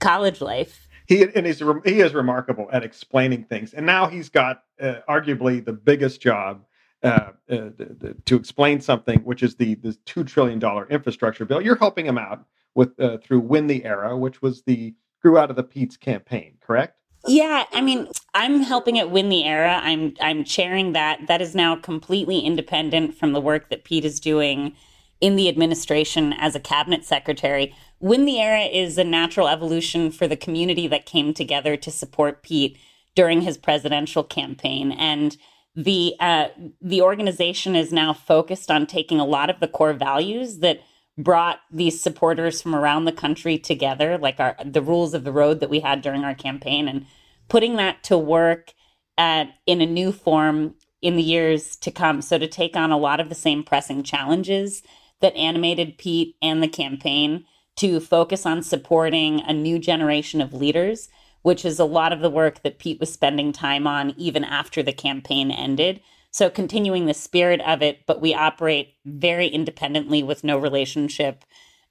college 0.00 0.40
life. 0.40 0.88
He 1.06 1.22
and 1.22 1.46
he's 1.46 1.62
he 1.84 2.00
is 2.00 2.14
remarkable 2.14 2.68
at 2.72 2.84
explaining 2.84 3.44
things, 3.44 3.72
and 3.74 3.86
now 3.86 4.06
he's 4.06 4.28
got 4.28 4.62
uh, 4.80 4.96
arguably 5.08 5.64
the 5.64 5.72
biggest 5.72 6.20
job 6.20 6.64
uh, 7.02 7.06
uh, 7.06 7.30
the, 7.48 7.96
the, 7.98 8.16
to 8.26 8.36
explain 8.36 8.80
something, 8.80 9.20
which 9.20 9.42
is 9.42 9.56
the 9.56 9.74
the 9.76 9.94
two 10.04 10.24
trillion 10.24 10.58
dollar 10.58 10.86
infrastructure 10.88 11.44
bill. 11.44 11.60
You're 11.60 11.76
helping 11.76 12.06
him 12.06 12.18
out 12.18 12.44
with 12.74 12.98
uh, 13.00 13.18
through 13.18 13.40
Win 13.40 13.66
the 13.66 13.84
Era, 13.84 14.16
which 14.16 14.42
was 14.42 14.62
the 14.62 14.94
grew 15.22 15.38
out 15.38 15.50
of 15.50 15.56
the 15.56 15.62
Pete's 15.62 15.96
campaign, 15.96 16.54
correct? 16.60 16.94
Yeah, 17.26 17.64
I 17.72 17.80
mean, 17.80 18.08
I'm 18.34 18.60
helping 18.60 18.96
it 18.96 19.10
win 19.10 19.28
the 19.28 19.44
era. 19.44 19.80
I'm 19.82 20.14
I'm 20.20 20.44
chairing 20.44 20.92
that. 20.92 21.26
That 21.26 21.42
is 21.42 21.54
now 21.54 21.76
completely 21.76 22.40
independent 22.40 23.14
from 23.14 23.32
the 23.32 23.40
work 23.40 23.70
that 23.70 23.84
Pete 23.84 24.04
is 24.04 24.20
doing 24.20 24.74
in 25.20 25.36
the 25.36 25.48
administration 25.48 26.32
as 26.34 26.54
a 26.54 26.60
cabinet 26.60 27.04
secretary. 27.04 27.74
Win 28.00 28.24
the 28.24 28.40
Era 28.40 28.62
is 28.62 28.98
a 28.98 29.04
natural 29.04 29.48
evolution 29.48 30.10
for 30.10 30.28
the 30.28 30.36
community 30.36 30.86
that 30.86 31.06
came 31.06 31.34
together 31.34 31.76
to 31.76 31.90
support 31.90 32.42
Pete 32.42 32.78
during 33.14 33.42
his 33.42 33.58
presidential 33.58 34.22
campaign. 34.22 34.92
And 34.92 35.36
the 35.74 36.14
uh, 36.20 36.48
the 36.80 37.02
organization 37.02 37.76
is 37.76 37.92
now 37.92 38.12
focused 38.12 38.70
on 38.70 38.86
taking 38.86 39.20
a 39.20 39.24
lot 39.24 39.50
of 39.50 39.60
the 39.60 39.68
core 39.68 39.92
values 39.92 40.58
that 40.58 40.80
brought 41.16 41.60
these 41.70 42.00
supporters 42.00 42.62
from 42.62 42.74
around 42.74 43.04
the 43.04 43.12
country 43.12 43.58
together, 43.58 44.18
like 44.18 44.38
our 44.38 44.56
the 44.64 44.82
rules 44.82 45.14
of 45.14 45.24
the 45.24 45.32
road 45.32 45.60
that 45.60 45.70
we 45.70 45.80
had 45.80 46.00
during 46.00 46.24
our 46.24 46.34
campaign, 46.34 46.88
and 46.88 47.06
putting 47.48 47.76
that 47.76 48.02
to 48.04 48.16
work 48.16 48.72
at, 49.16 49.48
in 49.66 49.80
a 49.80 49.86
new 49.86 50.12
form 50.12 50.74
in 51.02 51.16
the 51.16 51.22
years 51.22 51.76
to 51.76 51.90
come. 51.90 52.22
So 52.22 52.38
to 52.38 52.46
take 52.46 52.76
on 52.76 52.90
a 52.90 52.98
lot 52.98 53.20
of 53.20 53.28
the 53.28 53.34
same 53.34 53.62
pressing 53.62 54.02
challenges 54.02 54.82
that 55.20 55.34
animated 55.36 55.98
Pete 55.98 56.36
and 56.40 56.62
the 56.62 56.68
campaign 56.68 57.44
to 57.76 58.00
focus 58.00 58.44
on 58.44 58.62
supporting 58.62 59.40
a 59.42 59.52
new 59.52 59.78
generation 59.78 60.40
of 60.40 60.52
leaders, 60.52 61.08
which 61.42 61.64
is 61.64 61.78
a 61.78 61.84
lot 61.84 62.12
of 62.12 62.20
the 62.20 62.30
work 62.30 62.62
that 62.62 62.78
Pete 62.78 62.98
was 62.98 63.12
spending 63.12 63.52
time 63.52 63.86
on 63.86 64.14
even 64.16 64.44
after 64.44 64.82
the 64.82 64.92
campaign 64.92 65.50
ended. 65.50 66.00
So, 66.30 66.50
continuing 66.50 67.06
the 67.06 67.14
spirit 67.14 67.60
of 67.62 67.80
it, 67.80 68.00
but 68.06 68.20
we 68.20 68.34
operate 68.34 68.94
very 69.06 69.46
independently 69.46 70.22
with 70.22 70.44
no 70.44 70.58
relationship, 70.58 71.44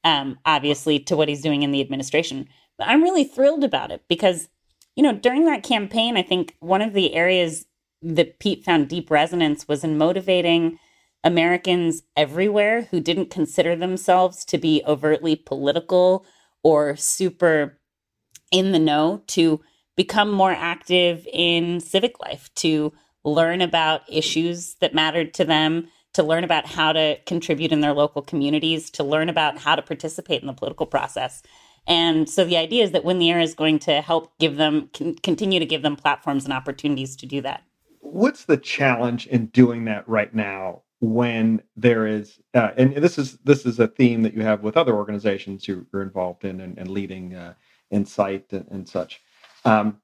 um, 0.03 0.37
obviously, 0.45 0.99
to 0.99 1.15
what 1.15 1.27
he's 1.27 1.41
doing 1.41 1.63
in 1.63 1.71
the 1.71 1.81
administration. 1.81 2.47
But 2.77 2.87
I'm 2.87 3.01
really 3.01 3.23
thrilled 3.23 3.63
about 3.63 3.91
it 3.91 4.03
because, 4.07 4.49
you 4.95 5.03
know, 5.03 5.13
during 5.13 5.45
that 5.45 5.63
campaign, 5.63 6.17
I 6.17 6.21
think 6.21 6.55
one 6.59 6.81
of 6.81 6.93
the 6.93 7.15
areas 7.15 7.65
that 8.01 8.39
Pete 8.39 8.63
found 8.63 8.89
deep 8.89 9.09
resonance 9.09 9.67
was 9.67 9.83
in 9.83 9.97
motivating 9.97 10.77
Americans 11.27 12.03
everywhere 12.15 12.83
who 12.83 13.01
didn't 13.01 13.29
consider 13.29 13.75
themselves 13.75 14.45
to 14.45 14.57
be 14.57 14.81
overtly 14.87 15.35
political 15.35 16.25
or 16.63 16.95
super 16.95 17.77
in 18.49 18.71
the 18.71 18.79
know 18.79 19.21
to 19.27 19.59
become 19.97 20.31
more 20.31 20.53
active 20.53 21.27
in 21.33 21.81
civic 21.81 22.17
life, 22.21 22.49
to 22.55 22.93
learn 23.25 23.61
about 23.61 24.03
issues 24.07 24.75
that 24.75 24.93
mattered 24.93 25.33
to 25.33 25.43
them, 25.43 25.89
to 26.13 26.23
learn 26.23 26.45
about 26.45 26.65
how 26.65 26.93
to 26.93 27.17
contribute 27.25 27.73
in 27.73 27.81
their 27.81 27.93
local 27.93 28.21
communities, 28.21 28.89
to 28.91 29.03
learn 29.03 29.27
about 29.27 29.57
how 29.57 29.75
to 29.75 29.81
participate 29.81 30.39
in 30.39 30.47
the 30.47 30.53
political 30.53 30.85
process. 30.85 31.43
And 31.87 32.29
so 32.29 32.45
the 32.45 32.55
idea 32.55 32.85
is 32.85 32.91
that 32.91 33.03
Win 33.03 33.19
the 33.19 33.29
Era 33.29 33.43
is 33.43 33.53
going 33.53 33.79
to 33.79 33.99
help 33.99 34.37
give 34.39 34.55
them, 34.55 34.89
continue 35.23 35.59
to 35.59 35.65
give 35.65 35.81
them 35.81 35.97
platforms 35.97 36.45
and 36.45 36.53
opportunities 36.53 37.17
to 37.17 37.25
do 37.25 37.41
that. 37.41 37.63
What's 37.99 38.45
the 38.45 38.55
challenge 38.55 39.27
in 39.27 39.47
doing 39.47 39.83
that 39.85 40.07
right 40.07 40.33
now 40.33 40.83
when 40.99 41.61
there 41.75 42.07
is, 42.07 42.39
uh, 42.53 42.71
and 42.75 42.95
this 42.95 43.17
is 43.17 43.37
this 43.43 43.65
is 43.65 43.79
a 43.79 43.87
theme 43.87 44.23
that 44.23 44.33
you 44.33 44.41
have 44.41 44.63
with 44.63 44.77
other 44.77 44.95
organizations 44.95 45.67
you're, 45.67 45.85
you're 45.93 46.01
involved 46.01 46.43
in 46.43 46.61
and, 46.61 46.77
and 46.77 46.89
leading 46.89 47.35
uh, 47.35 47.53
Incite 47.91 48.51
and, 48.51 48.65
and 48.69 48.89
such 48.89 49.21
um, 49.63 49.97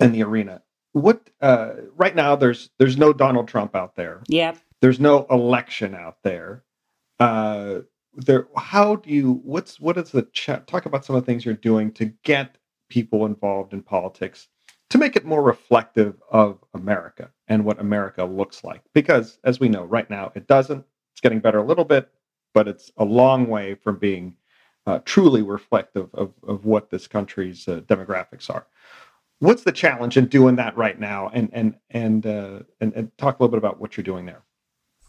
in 0.00 0.12
the 0.12 0.22
arena. 0.22 0.62
What 0.92 1.30
uh, 1.40 1.70
right 1.96 2.14
now? 2.14 2.34
There's 2.36 2.70
there's 2.78 2.96
no 2.96 3.12
Donald 3.12 3.48
Trump 3.48 3.76
out 3.76 3.94
there. 3.94 4.22
Yep. 4.28 4.58
There's 4.80 5.00
no 5.00 5.26
election 5.30 5.94
out 5.94 6.18
there. 6.22 6.64
Uh, 7.20 7.80
there. 8.14 8.48
How 8.56 8.96
do 8.96 9.10
you? 9.10 9.40
What's 9.44 9.78
what 9.78 9.96
is 9.96 10.10
the 10.10 10.22
chat? 10.32 10.66
Talk 10.66 10.86
about 10.86 11.04
some 11.04 11.14
of 11.14 11.22
the 11.22 11.26
things 11.26 11.44
you're 11.44 11.54
doing 11.54 11.92
to 11.92 12.06
get 12.24 12.58
people 12.88 13.26
involved 13.26 13.72
in 13.72 13.82
politics 13.82 14.48
to 14.90 14.98
make 14.98 15.16
it 15.16 15.24
more 15.24 15.42
reflective 15.42 16.20
of 16.30 16.58
America 16.74 17.30
and 17.48 17.64
what 17.64 17.80
America 17.80 18.24
looks 18.24 18.64
like. 18.64 18.82
Because 18.92 19.38
as 19.44 19.60
we 19.60 19.68
know, 19.68 19.84
right 19.84 20.08
now 20.08 20.32
it 20.34 20.46
doesn't. 20.46 20.84
It's 21.12 21.20
getting 21.20 21.40
better 21.40 21.58
a 21.58 21.64
little 21.64 21.84
bit, 21.84 22.10
but 22.54 22.68
it's 22.68 22.92
a 22.96 23.04
long 23.04 23.48
way 23.48 23.74
from 23.74 23.98
being 23.98 24.36
uh, 24.86 25.00
truly 25.04 25.42
reflective 25.42 26.08
of, 26.14 26.32
of 26.46 26.64
what 26.64 26.90
this 26.90 27.06
country's 27.06 27.66
uh, 27.68 27.80
demographics 27.80 28.48
are. 28.48 28.66
What's 29.40 29.64
the 29.64 29.72
challenge 29.72 30.16
in 30.16 30.26
doing 30.26 30.56
that 30.56 30.76
right 30.76 30.98
now? 30.98 31.30
And 31.32 31.48
and 31.52 31.74
and, 31.90 32.26
uh, 32.26 32.60
and 32.80 32.92
and 32.94 33.16
talk 33.18 33.38
a 33.38 33.42
little 33.42 33.52
bit 33.52 33.58
about 33.58 33.80
what 33.80 33.96
you're 33.96 34.04
doing 34.04 34.26
there. 34.26 34.42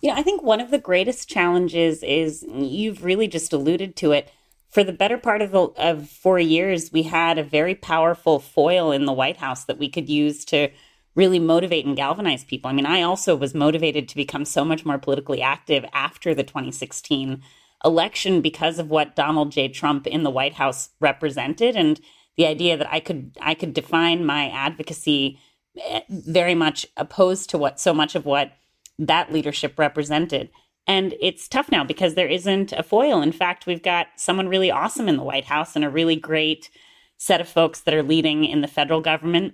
Yeah, 0.01 0.13
I 0.15 0.23
think 0.23 0.43
one 0.43 0.61
of 0.61 0.71
the 0.71 0.77
greatest 0.79 1.27
challenges 1.29 2.03
is 2.03 2.45
you've 2.47 3.03
really 3.03 3.27
just 3.27 3.51
alluded 3.53 3.95
to 3.97 4.11
it 4.11 4.31
for 4.69 4.83
the 4.83 4.93
better 4.93 5.17
part 5.17 5.41
of, 5.41 5.51
the, 5.51 5.61
of 5.61 6.09
four 6.09 6.39
years, 6.39 6.91
we 6.91 7.03
had 7.03 7.37
a 7.37 7.43
very 7.43 7.75
powerful 7.75 8.39
foil 8.39 8.91
in 8.91 9.05
the 9.05 9.13
White 9.13 9.37
House 9.37 9.65
that 9.65 9.79
we 9.79 9.89
could 9.89 10.09
use 10.09 10.45
to 10.45 10.69
really 11.15 11.39
motivate 11.39 11.85
and 11.85 11.95
galvanize 11.95 12.43
people. 12.43 12.69
I 12.69 12.73
mean, 12.73 12.85
I 12.85 13.01
also 13.01 13.35
was 13.35 13.53
motivated 13.53 14.07
to 14.09 14.15
become 14.15 14.45
so 14.45 14.63
much 14.63 14.85
more 14.85 14.97
politically 14.97 15.41
active 15.41 15.85
after 15.93 16.33
the 16.33 16.43
2016 16.43 17.41
election 17.83 18.41
because 18.41 18.79
of 18.79 18.89
what 18.89 19.15
Donald 19.15 19.51
J. 19.51 19.69
Trump 19.69 20.05
in 20.05 20.23
the 20.23 20.29
White 20.29 20.53
House 20.53 20.89
represented 20.99 21.75
and 21.75 21.99
the 22.37 22.45
idea 22.45 22.77
that 22.77 22.91
I 22.91 22.99
could 22.99 23.35
I 23.41 23.53
could 23.53 23.73
define 23.73 24.25
my 24.25 24.49
advocacy 24.49 25.39
eh, 25.81 26.01
very 26.09 26.55
much 26.55 26.85
opposed 26.95 27.49
to 27.49 27.57
what 27.57 27.79
so 27.79 27.93
much 27.93 28.15
of 28.15 28.25
what 28.25 28.53
that 28.97 29.31
leadership 29.31 29.77
represented. 29.79 30.49
And 30.87 31.15
it's 31.21 31.47
tough 31.47 31.71
now 31.71 31.83
because 31.83 32.15
there 32.15 32.27
isn't 32.27 32.73
a 32.73 32.83
foil. 32.83 33.21
In 33.21 33.31
fact, 33.31 33.65
we've 33.65 33.83
got 33.83 34.07
someone 34.15 34.49
really 34.49 34.71
awesome 34.71 35.07
in 35.07 35.17
the 35.17 35.23
White 35.23 35.45
House 35.45 35.75
and 35.75 35.85
a 35.85 35.89
really 35.89 36.15
great 36.15 36.69
set 37.17 37.41
of 37.41 37.47
folks 37.47 37.81
that 37.81 37.93
are 37.93 38.01
leading 38.01 38.43
in 38.45 38.61
the 38.61 38.67
federal 38.67 39.01
government. 39.01 39.53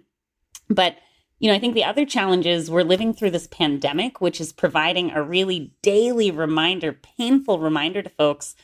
But, 0.69 0.97
you 1.39 1.49
know, 1.49 1.55
I 1.55 1.59
think 1.59 1.73
the 1.73 1.83
other 1.83 2.05
challenge 2.05 2.45
is 2.45 2.71
we're 2.71 2.83
living 2.83 3.13
through 3.13 3.31
this 3.31 3.47
pandemic, 3.47 4.21
which 4.21 4.39
is 4.39 4.53
providing 4.53 5.11
a 5.11 5.21
really 5.21 5.73
daily 5.81 6.31
reminder, 6.31 6.93
painful 6.93 7.59
reminder 7.59 8.01
to 8.01 8.09
folks 8.09 8.55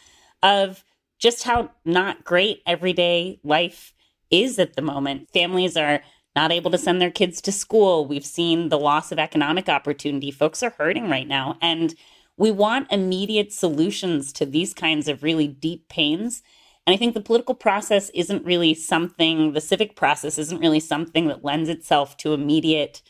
of 0.41 0.83
just 1.19 1.43
how 1.43 1.71
not 1.85 2.23
great 2.23 2.61
everyday 2.65 3.39
life 3.43 3.93
is 4.31 4.57
at 4.57 4.75
the 4.75 4.81
moment. 4.81 5.29
Families 5.31 5.75
are 5.75 6.01
not 6.35 6.51
able 6.51 6.71
to 6.71 6.77
send 6.77 7.01
their 7.01 7.11
kids 7.11 7.41
to 7.41 7.51
school. 7.51 8.05
We've 8.05 8.25
seen 8.25 8.69
the 8.69 8.79
loss 8.79 9.11
of 9.11 9.19
economic 9.19 9.67
opportunity. 9.67 10.31
Folks 10.31 10.63
are 10.63 10.73
hurting 10.77 11.09
right 11.09 11.27
now. 11.27 11.57
And 11.61 11.93
we 12.37 12.51
want 12.51 12.91
immediate 12.91 13.51
solutions 13.51 14.31
to 14.33 14.45
these 14.45 14.73
kinds 14.73 15.07
of 15.07 15.23
really 15.23 15.47
deep 15.47 15.89
pains. 15.89 16.41
And 16.85 16.93
I 16.93 16.97
think 16.97 17.13
the 17.13 17.21
political 17.21 17.55
process 17.55 18.09
isn't 18.09 18.45
really 18.45 18.73
something, 18.73 19.53
the 19.53 19.61
civic 19.61 19.95
process 19.95 20.37
isn't 20.37 20.59
really 20.59 20.79
something 20.79 21.27
that 21.27 21.43
lends 21.43 21.69
itself 21.69 22.17
to 22.17 22.33
immediate 22.33 23.01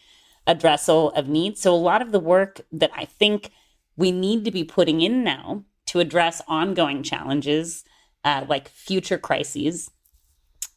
addressal 0.47 1.13
of 1.17 1.27
needs. 1.27 1.61
So 1.61 1.73
a 1.73 1.75
lot 1.75 2.01
of 2.01 2.11
the 2.11 2.19
work 2.19 2.61
that 2.71 2.91
I 2.95 3.05
think 3.05 3.51
we 3.95 4.11
need 4.11 4.43
to 4.45 4.51
be 4.51 4.63
putting 4.63 5.01
in 5.01 5.23
now 5.23 5.63
to 5.87 5.99
address 5.99 6.41
ongoing 6.47 7.03
challenges 7.03 7.83
uh, 8.23 8.45
like 8.47 8.69
future 8.69 9.17
crises 9.17 9.89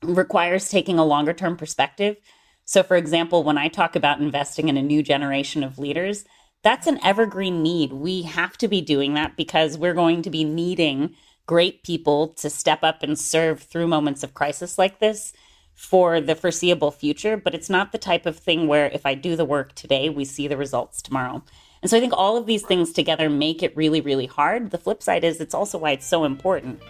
requires 0.03 0.69
taking 0.69 0.99
a 0.99 1.05
longer 1.05 1.33
term 1.33 1.57
perspective. 1.57 2.17
So, 2.65 2.83
for 2.83 2.97
example, 2.97 3.45
when 3.45 3.59
I 3.59 3.69
talk 3.69 3.95
about 3.95 4.21
investing 4.21 4.69
in 4.69 4.77
a 4.77 4.83
new 4.83 5.03
generation 5.03 5.63
of 5.63 5.79
leaders, 5.79 6.25
that's 6.63 6.87
an 6.87 6.99
evergreen 7.05 7.63
need. 7.63 7.93
We 7.93 8.23
have 8.23 8.57
to 8.59 8.69
be 8.69 8.81
doing 8.81 9.15
that 9.15 9.37
because 9.37 9.77
we're 9.77 9.95
going 9.95 10.23
to 10.23 10.31
be 10.31 10.45
needing 10.45 11.15
great 11.47 11.83
people 11.83 12.29
to 12.29 12.49
step 12.49 12.83
up 12.83 13.03
and 13.03 13.19
serve 13.19 13.63
through 13.63 13.87
moments 13.87 14.23
of 14.23 14.35
crisis 14.35 14.79
like 14.79 14.99
this 14.99 15.33
for 15.75 16.21
the 16.21 16.35
foreseeable 16.35 16.91
future. 16.91 17.37
But 17.37 17.55
it's 17.55 17.69
not 17.69 17.93
the 17.93 17.99
type 17.99 18.27
of 18.27 18.39
thing 18.39 18.67
where 18.67 18.87
if 18.87 19.05
I 19.05 19.15
do 19.15 19.37
the 19.37 19.45
work 19.45 19.75
today, 19.75 20.09
we 20.09 20.25
see 20.25 20.49
the 20.49 20.57
results 20.57 21.03
tomorrow. 21.03 21.43
And 21.83 21.91
so 21.91 21.99
I 21.99 22.01
think 22.01 22.15
all 22.17 22.37
of 22.37 22.47
these 22.47 22.63
things 22.63 22.93
together 22.93 23.29
make 23.29 23.63
it 23.63 23.77
really, 23.77 24.01
really 24.01 24.27
hard. 24.27 24.71
The 24.71 24.79
flip 24.79 25.03
side 25.03 25.25
is 25.25 25.41
it's 25.41 25.55
also 25.55 25.77
why 25.77 25.91
it's 25.91 26.07
so 26.07 26.25
important. 26.25 26.81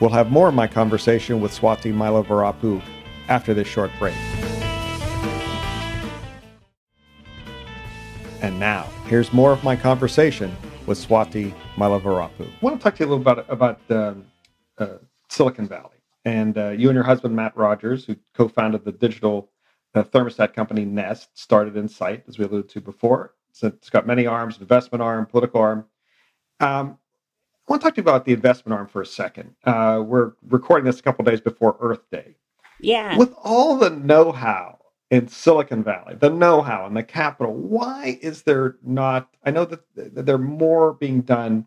We'll 0.00 0.10
have 0.10 0.30
more 0.32 0.48
of 0.48 0.54
my 0.54 0.66
conversation 0.66 1.40
with 1.40 1.52
Swati 1.52 1.92
Mylavarapu 1.92 2.82
after 3.28 3.54
this 3.54 3.68
short 3.68 3.90
break. 3.98 4.14
And 8.42 8.58
now, 8.58 8.88
here's 9.06 9.32
more 9.32 9.52
of 9.52 9.62
my 9.62 9.76
conversation 9.76 10.56
with 10.90 10.98
Swati 10.98 11.54
Mylavarapu. 11.76 12.42
I 12.42 12.50
want 12.60 12.76
to 12.76 12.82
talk 12.82 12.96
to 12.96 13.04
you 13.04 13.08
a 13.08 13.10
little 13.14 13.22
bit 13.22 13.44
about, 13.48 13.78
about 13.88 13.90
um, 13.90 14.24
uh, 14.76 14.98
Silicon 15.28 15.68
Valley. 15.68 15.96
And 16.24 16.58
uh, 16.58 16.70
you 16.70 16.88
and 16.88 16.96
your 16.96 17.04
husband, 17.04 17.34
Matt 17.36 17.56
Rogers, 17.56 18.04
who 18.04 18.16
co 18.34 18.48
founded 18.48 18.84
the 18.84 18.90
digital 18.90 19.52
uh, 19.94 20.02
thermostat 20.02 20.52
company 20.52 20.84
Nest, 20.84 21.30
started 21.38 21.76
Incite, 21.76 22.24
as 22.26 22.40
we 22.40 22.44
alluded 22.44 22.68
to 22.70 22.80
before. 22.80 23.34
So 23.52 23.68
it's 23.68 23.88
got 23.88 24.04
many 24.04 24.26
arms 24.26 24.58
investment 24.58 25.00
arm, 25.00 25.26
political 25.26 25.60
arm. 25.60 25.86
Um, 26.58 26.98
I 27.68 27.72
want 27.72 27.82
to 27.82 27.86
talk 27.86 27.94
to 27.94 28.00
you 28.00 28.02
about 28.02 28.24
the 28.24 28.32
investment 28.32 28.76
arm 28.76 28.88
for 28.88 29.00
a 29.00 29.06
second. 29.06 29.54
Uh, 29.62 30.02
we're 30.04 30.32
recording 30.48 30.86
this 30.86 30.98
a 30.98 31.02
couple 31.02 31.24
days 31.24 31.40
before 31.40 31.76
Earth 31.78 32.02
Day. 32.10 32.34
Yeah. 32.80 33.16
With 33.16 33.32
all 33.44 33.78
the 33.78 33.90
know 33.90 34.32
how 34.32 34.79
in 35.10 35.26
Silicon 35.26 35.82
Valley, 35.82 36.14
the 36.14 36.30
know-how 36.30 36.86
and 36.86 36.96
the 36.96 37.02
capital. 37.02 37.52
Why 37.54 38.18
is 38.22 38.42
there 38.42 38.76
not? 38.82 39.28
I 39.44 39.50
know 39.50 39.64
that 39.64 39.82
there 39.94 40.36
are 40.36 40.38
more 40.38 40.94
being 40.94 41.22
done 41.22 41.66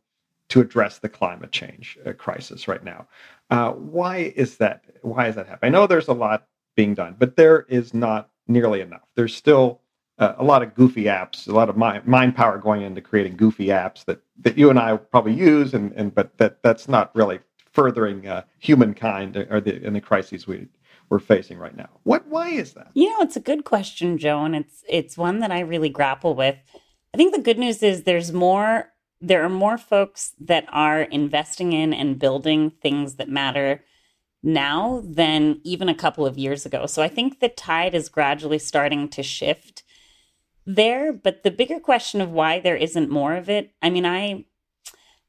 to 0.49 0.61
address 0.61 0.99
the 0.99 1.09
climate 1.09 1.51
change 1.51 1.97
uh, 2.05 2.13
crisis 2.13 2.67
right 2.67 2.83
now. 2.83 3.07
Uh, 3.49 3.71
why 3.71 4.33
is 4.35 4.57
that? 4.57 4.83
Why 5.01 5.27
is 5.27 5.35
that 5.35 5.47
happening? 5.47 5.75
I 5.75 5.77
know 5.77 5.87
there's 5.87 6.07
a 6.07 6.13
lot 6.13 6.47
being 6.75 6.93
done, 6.93 7.15
but 7.19 7.35
there 7.35 7.65
is 7.69 7.93
not 7.93 8.29
nearly 8.47 8.81
enough. 8.81 9.07
There's 9.15 9.35
still 9.35 9.81
uh, 10.19 10.35
a 10.37 10.43
lot 10.43 10.63
of 10.63 10.73
goofy 10.75 11.05
apps, 11.05 11.47
a 11.47 11.51
lot 11.51 11.69
of 11.69 11.77
mind, 11.77 12.05
mind 12.07 12.35
power 12.35 12.57
going 12.57 12.81
into 12.81 13.01
creating 13.01 13.35
goofy 13.35 13.67
apps 13.67 14.05
that, 14.05 14.21
that 14.39 14.57
you 14.57 14.69
and 14.69 14.79
I 14.79 14.95
probably 14.97 15.33
use, 15.33 15.73
and, 15.73 15.91
and 15.93 16.13
but 16.13 16.37
that 16.37 16.61
that's 16.63 16.87
not 16.87 17.15
really 17.15 17.39
furthering 17.71 18.27
uh, 18.27 18.43
humankind 18.59 19.35
or 19.35 19.59
the 19.59 19.83
in 19.83 19.93
the 19.93 20.01
crises 20.01 20.47
we 20.47 20.67
we're 21.09 21.19
facing 21.19 21.57
right 21.57 21.75
now. 21.75 21.89
What 22.03 22.27
why 22.27 22.49
is 22.49 22.73
that? 22.73 22.91
You 22.93 23.09
know, 23.09 23.21
it's 23.21 23.35
a 23.35 23.41
good 23.41 23.65
question, 23.65 24.17
Joan. 24.17 24.55
it's 24.55 24.83
it's 24.87 25.17
one 25.17 25.39
that 25.39 25.51
I 25.51 25.59
really 25.59 25.89
grapple 25.89 26.35
with. 26.35 26.57
I 27.13 27.17
think 27.17 27.35
the 27.35 27.41
good 27.41 27.59
news 27.59 27.83
is 27.83 28.03
there's 28.03 28.31
more 28.31 28.89
there 29.21 29.43
are 29.43 29.49
more 29.49 29.77
folks 29.77 30.33
that 30.39 30.65
are 30.69 31.03
investing 31.03 31.71
in 31.71 31.93
and 31.93 32.19
building 32.19 32.71
things 32.81 33.15
that 33.15 33.29
matter 33.29 33.83
now 34.43 35.01
than 35.05 35.61
even 35.63 35.87
a 35.87 35.95
couple 35.95 36.25
of 36.25 36.37
years 36.37 36.65
ago. 36.65 36.85
So 36.85 37.01
I 37.01 37.07
think 37.07 37.39
the 37.39 37.47
tide 37.47 37.95
is 37.95 38.09
gradually 38.09 38.59
starting 38.59 39.07
to 39.09 39.23
shift 39.23 39.83
there, 40.65 41.13
but 41.13 41.43
the 41.43 41.51
bigger 41.51 41.79
question 41.79 42.19
of 42.19 42.31
why 42.31 42.59
there 42.59 42.75
isn't 42.75 43.09
more 43.09 43.35
of 43.35 43.49
it, 43.49 43.71
I 43.81 43.89
mean, 43.89 44.05
I 44.05 44.45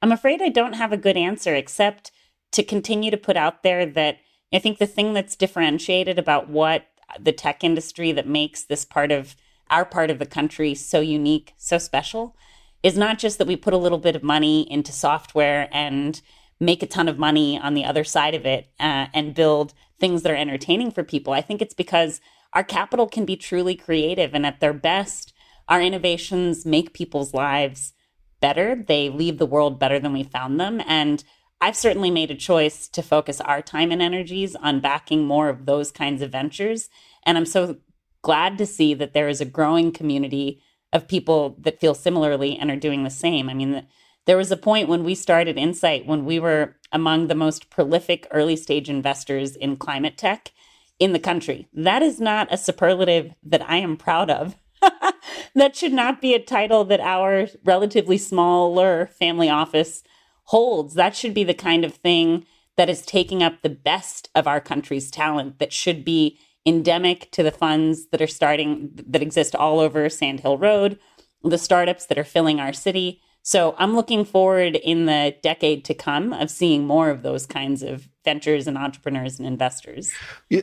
I'm 0.02 0.12
afraid 0.12 0.42
I 0.42 0.48
don't 0.48 0.74
have 0.74 0.92
a 0.92 0.98
good 0.98 1.16
answer 1.16 1.54
except 1.54 2.10
to 2.52 2.62
continue 2.62 3.10
to 3.10 3.16
put 3.16 3.36
out 3.36 3.62
there 3.62 3.86
that 3.86 4.18
I 4.52 4.58
think 4.58 4.78
the 4.78 4.86
thing 4.86 5.14
that's 5.14 5.36
differentiated 5.36 6.18
about 6.18 6.48
what 6.48 6.86
the 7.18 7.32
tech 7.32 7.64
industry 7.64 8.12
that 8.12 8.26
makes 8.26 8.62
this 8.62 8.84
part 8.84 9.12
of 9.12 9.36
our 9.70 9.84
part 9.84 10.10
of 10.10 10.18
the 10.18 10.26
country 10.26 10.74
so 10.74 11.00
unique, 11.00 11.54
so 11.56 11.78
special, 11.78 12.36
is 12.82 12.96
not 12.96 13.18
just 13.18 13.38
that 13.38 13.46
we 13.46 13.56
put 13.56 13.72
a 13.72 13.78
little 13.78 13.98
bit 13.98 14.14
of 14.14 14.22
money 14.22 14.70
into 14.70 14.92
software 14.92 15.68
and 15.72 16.20
make 16.60 16.82
a 16.82 16.86
ton 16.86 17.08
of 17.08 17.18
money 17.18 17.58
on 17.58 17.74
the 17.74 17.84
other 17.84 18.04
side 18.04 18.34
of 18.34 18.44
it 18.44 18.68
uh, 18.78 19.06
and 19.12 19.34
build 19.34 19.72
things 19.98 20.22
that 20.22 20.32
are 20.32 20.36
entertaining 20.36 20.90
for 20.90 21.02
people. 21.02 21.32
I 21.32 21.40
think 21.40 21.62
it's 21.62 21.74
because 21.74 22.20
our 22.52 22.62
capital 22.62 23.08
can 23.08 23.24
be 23.24 23.36
truly 23.36 23.74
creative 23.74 24.34
and 24.34 24.46
at 24.46 24.60
their 24.60 24.72
best, 24.72 25.32
our 25.68 25.80
innovations 25.80 26.66
make 26.66 26.92
people's 26.92 27.34
lives 27.34 27.94
better. 28.40 28.84
They 28.86 29.08
leave 29.08 29.38
the 29.38 29.46
world 29.46 29.78
better 29.78 29.98
than 29.98 30.12
we 30.12 30.22
found 30.22 30.60
them. 30.60 30.82
And 30.86 31.24
I've 31.64 31.76
certainly 31.76 32.10
made 32.10 32.30
a 32.30 32.34
choice 32.34 32.88
to 32.88 33.02
focus 33.02 33.40
our 33.40 33.62
time 33.62 33.90
and 33.90 34.02
energies 34.02 34.54
on 34.54 34.80
backing 34.80 35.24
more 35.24 35.48
of 35.48 35.64
those 35.64 35.90
kinds 35.90 36.20
of 36.20 36.30
ventures. 36.30 36.90
And 37.24 37.38
I'm 37.38 37.46
so 37.46 37.78
glad 38.20 38.58
to 38.58 38.66
see 38.66 38.92
that 38.92 39.14
there 39.14 39.28
is 39.28 39.40
a 39.40 39.46
growing 39.46 39.90
community 39.90 40.60
of 40.92 41.08
people 41.08 41.56
that 41.60 41.80
feel 41.80 41.94
similarly 41.94 42.58
and 42.58 42.70
are 42.70 42.76
doing 42.76 43.02
the 43.02 43.08
same. 43.08 43.48
I 43.48 43.54
mean, 43.54 43.86
there 44.26 44.36
was 44.36 44.52
a 44.52 44.58
point 44.58 44.90
when 44.90 45.04
we 45.04 45.14
started 45.14 45.56
Incite 45.56 46.04
when 46.04 46.26
we 46.26 46.38
were 46.38 46.76
among 46.92 47.28
the 47.28 47.34
most 47.34 47.70
prolific 47.70 48.28
early 48.30 48.56
stage 48.56 48.90
investors 48.90 49.56
in 49.56 49.78
climate 49.78 50.18
tech 50.18 50.52
in 50.98 51.14
the 51.14 51.18
country. 51.18 51.66
That 51.72 52.02
is 52.02 52.20
not 52.20 52.52
a 52.52 52.58
superlative 52.58 53.32
that 53.42 53.66
I 53.66 53.78
am 53.78 53.96
proud 53.96 54.28
of. 54.28 54.56
that 55.54 55.76
should 55.76 55.94
not 55.94 56.20
be 56.20 56.34
a 56.34 56.38
title 56.38 56.84
that 56.84 57.00
our 57.00 57.48
relatively 57.64 58.18
smaller 58.18 59.06
family 59.06 59.48
office 59.48 60.02
holds. 60.44 60.94
That 60.94 61.16
should 61.16 61.34
be 61.34 61.44
the 61.44 61.54
kind 61.54 61.84
of 61.84 61.94
thing 61.94 62.46
that 62.76 62.90
is 62.90 63.02
taking 63.02 63.42
up 63.42 63.62
the 63.62 63.70
best 63.70 64.28
of 64.34 64.46
our 64.46 64.60
country's 64.60 65.10
talent 65.10 65.58
that 65.58 65.72
should 65.72 66.04
be 66.04 66.38
endemic 66.66 67.30
to 67.32 67.42
the 67.42 67.50
funds 67.50 68.06
that 68.06 68.22
are 68.22 68.26
starting 68.26 68.90
that 68.94 69.22
exist 69.22 69.54
all 69.54 69.80
over 69.80 70.08
Sand 70.08 70.40
Hill 70.40 70.58
Road, 70.58 70.98
the 71.42 71.58
startups 71.58 72.06
that 72.06 72.18
are 72.18 72.24
filling 72.24 72.58
our 72.58 72.72
city. 72.72 73.20
So 73.42 73.74
I'm 73.76 73.94
looking 73.94 74.24
forward 74.24 74.76
in 74.76 75.04
the 75.04 75.36
decade 75.42 75.84
to 75.84 75.94
come 75.94 76.32
of 76.32 76.50
seeing 76.50 76.86
more 76.86 77.10
of 77.10 77.22
those 77.22 77.44
kinds 77.44 77.82
of 77.82 78.08
ventures 78.24 78.66
and 78.66 78.78
entrepreneurs 78.78 79.38
and 79.38 79.46
investors. 79.46 80.10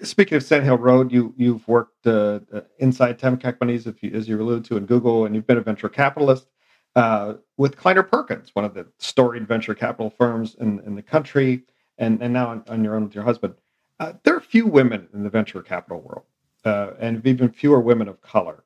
Speaking 0.02 0.36
of 0.36 0.44
Sand 0.44 0.66
Hill 0.66 0.80
Road, 0.80 1.12
you 1.12 1.36
you've 1.38 1.68
worked 1.68 2.08
uh, 2.08 2.40
uh 2.52 2.62
inside 2.80 3.20
tech 3.20 3.40
companies, 3.40 3.88
you, 4.02 4.12
as 4.12 4.28
you 4.28 4.42
alluded 4.42 4.66
to, 4.66 4.78
in 4.78 4.88
Google, 4.88 5.26
and 5.26 5.36
you've 5.36 5.46
been 5.46 5.60
a 5.60 5.62
venture 5.62 5.90
capitalist 5.90 6.48
uh, 6.96 7.36
with 7.58 7.78
Kleiner 7.78 8.04
Perkins, 8.04 8.52
one 8.54 8.66
of 8.66 8.74
the 8.74 8.88
storied 8.98 9.48
venture 9.48 9.74
capital 9.74 10.10
firms 10.10 10.56
in, 10.60 10.80
in 10.86 10.96
the 10.96 11.02
country, 11.02 11.64
and 11.98 12.22
and 12.22 12.34
now 12.34 12.50
on, 12.50 12.64
on 12.68 12.84
your 12.84 12.96
own 12.96 13.06
with 13.06 13.16
your 13.16 13.24
husband. 13.24 13.56
Uh, 14.00 14.14
there 14.24 14.36
are 14.36 14.42
few 14.42 14.66
women 14.66 15.08
in 15.14 15.24
the 15.24 15.30
venture 15.30 15.62
capital 15.62 16.02
world, 16.02 16.26
uh, 16.66 16.92
and 17.00 17.26
even 17.26 17.50
fewer 17.50 17.80
women 17.80 18.08
of 18.08 18.22
color. 18.22 18.64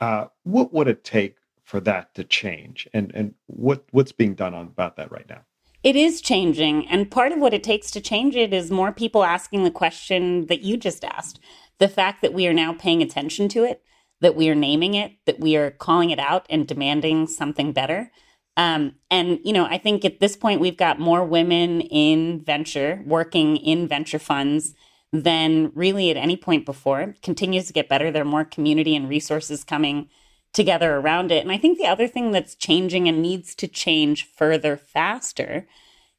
Uh, 0.00 0.26
what 0.44 0.72
would 0.72 0.88
it 0.88 1.02
take 1.04 1.36
for 1.64 1.80
that 1.80 2.14
to 2.14 2.24
change, 2.24 2.88
and 2.94 3.12
and 3.14 3.34
what 3.46 3.84
what's 3.90 4.12
being 4.12 4.34
done 4.34 4.54
on 4.54 4.66
about 4.66 4.96
that 4.96 5.10
right 5.10 5.28
now? 5.28 5.42
It 5.82 5.96
is 5.96 6.20
changing, 6.20 6.88
and 6.88 7.10
part 7.10 7.32
of 7.32 7.38
what 7.38 7.54
it 7.54 7.62
takes 7.62 7.90
to 7.92 8.00
change 8.00 8.34
it 8.36 8.52
is 8.52 8.70
more 8.70 8.92
people 8.92 9.22
asking 9.22 9.64
the 9.64 9.70
question 9.70 10.46
that 10.46 10.62
you 10.62 10.76
just 10.76 11.04
asked. 11.04 11.38
The 11.78 11.88
fact 11.88 12.22
that 12.22 12.32
we 12.32 12.46
are 12.46 12.54
now 12.54 12.72
paying 12.72 13.02
attention 13.02 13.48
to 13.50 13.64
it, 13.64 13.82
that 14.20 14.34
we 14.34 14.48
are 14.48 14.54
naming 14.54 14.94
it, 14.94 15.12
that 15.26 15.40
we 15.40 15.56
are 15.56 15.70
calling 15.70 16.10
it 16.10 16.18
out 16.18 16.46
and 16.48 16.66
demanding 16.66 17.26
something 17.26 17.72
better. 17.72 18.10
Um, 18.56 18.94
and, 19.10 19.38
you 19.44 19.52
know, 19.52 19.66
I 19.66 19.76
think 19.78 20.04
at 20.04 20.20
this 20.20 20.36
point, 20.36 20.60
we've 20.60 20.76
got 20.76 20.98
more 20.98 21.24
women 21.24 21.82
in 21.82 22.40
venture, 22.40 23.02
working 23.04 23.56
in 23.58 23.86
venture 23.86 24.18
funds 24.18 24.74
than 25.12 25.70
really 25.74 26.10
at 26.10 26.16
any 26.16 26.36
point 26.36 26.64
before. 26.64 27.00
It 27.00 27.22
continues 27.22 27.66
to 27.66 27.72
get 27.72 27.88
better. 27.88 28.10
There 28.10 28.22
are 28.22 28.26
more 28.26 28.44
community 28.44 28.96
and 28.96 29.08
resources 29.08 29.62
coming 29.62 30.08
together 30.52 30.96
around 30.96 31.30
it. 31.30 31.42
And 31.42 31.52
I 31.52 31.58
think 31.58 31.76
the 31.76 31.86
other 31.86 32.08
thing 32.08 32.32
that's 32.32 32.54
changing 32.54 33.08
and 33.08 33.20
needs 33.20 33.54
to 33.56 33.68
change 33.68 34.24
further 34.24 34.76
faster 34.76 35.66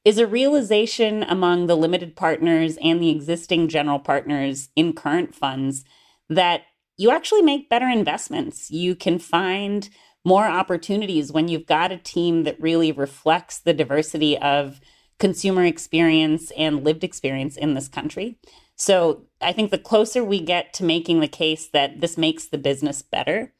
is 0.05 0.19
a 0.19 0.27
realization 0.27 1.23
among 1.23 1.65
the 1.65 1.75
limited 1.75 2.15
partners 2.15 2.77
and 2.81 3.01
the 3.01 3.09
existing 3.09 3.67
general 3.67 3.99
partners 3.99 4.69
in 4.75 4.93
current 4.93 5.33
funds 5.33 5.83
that 6.29 6.61
you 6.97 7.11
actually 7.11 7.43
make 7.43 7.69
better 7.69 7.87
investments. 7.87 8.71
You 8.71 8.95
can 8.95 9.19
find 9.19 9.89
more 10.25 10.45
opportunities 10.45 11.31
when 11.31 11.47
you've 11.47 11.65
got 11.65 11.91
a 11.91 11.97
team 11.97 12.43
that 12.43 12.59
really 12.59 12.91
reflects 12.91 13.59
the 13.59 13.73
diversity 13.73 14.37
of 14.37 14.81
consumer 15.19 15.63
experience 15.63 16.51
and 16.57 16.83
lived 16.83 17.03
experience 17.03 17.55
in 17.55 17.73
this 17.73 17.87
country. 17.87 18.37
So 18.75 19.23
I 19.41 19.53
think 19.53 19.71
the 19.71 19.77
closer 19.77 20.23
we 20.23 20.39
get 20.39 20.73
to 20.73 20.83
making 20.83 21.19
the 21.19 21.27
case 21.27 21.67
that 21.69 22.01
this 22.01 22.17
makes 22.17 22.47
the 22.47 22.57
business 22.57 23.01
better, 23.01 23.53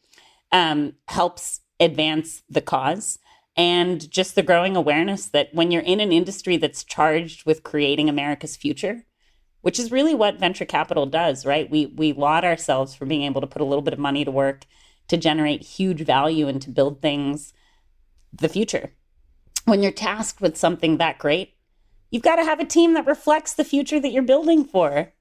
um, 0.52 0.94
helps 1.08 1.62
advance 1.80 2.44
the 2.50 2.62
cause, 2.62 3.18
and 3.56 4.10
just 4.12 4.36
the 4.36 4.44
growing 4.44 4.76
awareness 4.76 5.26
that 5.28 5.50
when 5.54 5.72
you're 5.72 5.82
in 5.82 6.00
an 6.00 6.12
industry 6.12 6.58
that's 6.58 6.84
charged 6.84 7.46
with 7.46 7.64
creating 7.64 8.08
America's 8.08 8.56
future, 8.56 9.07
which 9.68 9.80
is 9.80 9.92
really 9.92 10.16
what 10.16 10.40
venture 10.40 10.64
capital 10.64 11.06
does, 11.06 11.46
right? 11.46 11.70
We 11.70 11.88
we 11.88 12.14
laud 12.14 12.46
ourselves 12.46 12.96
for 12.96 13.06
being 13.06 13.24
able 13.24 13.42
to 13.42 13.48
put 13.48 13.62
a 13.62 13.66
little 13.66 13.82
bit 13.82 13.94
of 13.94 14.00
money 14.00 14.24
to 14.24 14.32
work 14.32 14.64
to 15.10 15.18
generate 15.18 15.62
huge 15.62 16.06
value 16.06 16.48
and 16.48 16.62
to 16.62 16.70
build 16.70 17.02
things 17.02 17.52
the 18.32 18.48
future. 18.48 18.94
When 19.66 19.84
you're 19.84 19.92
tasked 19.92 20.40
with 20.40 20.56
something 20.56 21.00
that 21.00 21.18
great, 21.18 21.56
you've 22.12 22.24
got 22.24 22.38
to 22.38 22.46
have 22.46 22.62
a 22.62 22.66
team 22.66 22.94
that 22.94 23.06
reflects 23.06 23.56
the 23.56 23.66
future 23.66 24.00
that 24.00 24.14
you're 24.14 24.24
building 24.24 24.64
for. 24.64 25.12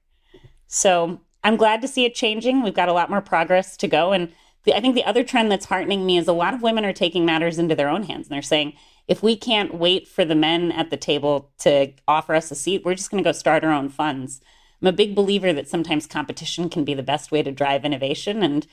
So 0.65 1.19
I'm 1.43 1.57
glad 1.57 1.81
to 1.81 1.87
see 1.89 2.05
it 2.05 2.15
changing. 2.15 2.63
We've 2.63 2.73
got 2.73 2.87
a 2.87 2.93
lot 2.93 3.09
more 3.09 3.19
progress 3.19 3.75
to 3.75 3.87
go. 3.89 4.13
And 4.13 4.31
the, 4.63 4.73
I 4.73 4.79
think 4.79 4.95
the 4.95 5.03
other 5.03 5.25
trend 5.25 5.51
that's 5.51 5.65
heartening 5.65 6.05
me 6.05 6.17
is 6.17 6.29
a 6.29 6.31
lot 6.31 6.53
of 6.53 6.61
women 6.61 6.85
are 6.85 6.93
taking 6.93 7.25
matters 7.25 7.59
into 7.59 7.75
their 7.75 7.89
own 7.89 8.03
hands. 8.03 8.27
And 8.27 8.33
they're 8.33 8.41
saying, 8.41 8.77
if 9.07 9.23
we 9.23 9.35
can't 9.35 9.73
wait 9.73 10.07
for 10.07 10.25
the 10.25 10.35
men 10.35 10.71
at 10.71 10.89
the 10.89 10.97
table 10.97 11.51
to 11.59 11.93
offer 12.07 12.35
us 12.35 12.51
a 12.51 12.55
seat, 12.55 12.83
we're 12.83 12.95
just 12.95 13.09
going 13.09 13.23
to 13.23 13.27
go 13.27 13.31
start 13.31 13.63
our 13.63 13.71
own 13.71 13.89
funds. 13.89 14.41
I'm 14.81 14.87
a 14.87 14.93
big 14.93 15.15
believer 15.15 15.53
that 15.53 15.69
sometimes 15.69 16.05
competition 16.05 16.69
can 16.69 16.83
be 16.83 16.93
the 16.93 17.03
best 17.03 17.31
way 17.31 17.41
to 17.41 17.51
drive 17.51 17.85
innovation. 17.85 18.43
And 18.43 18.67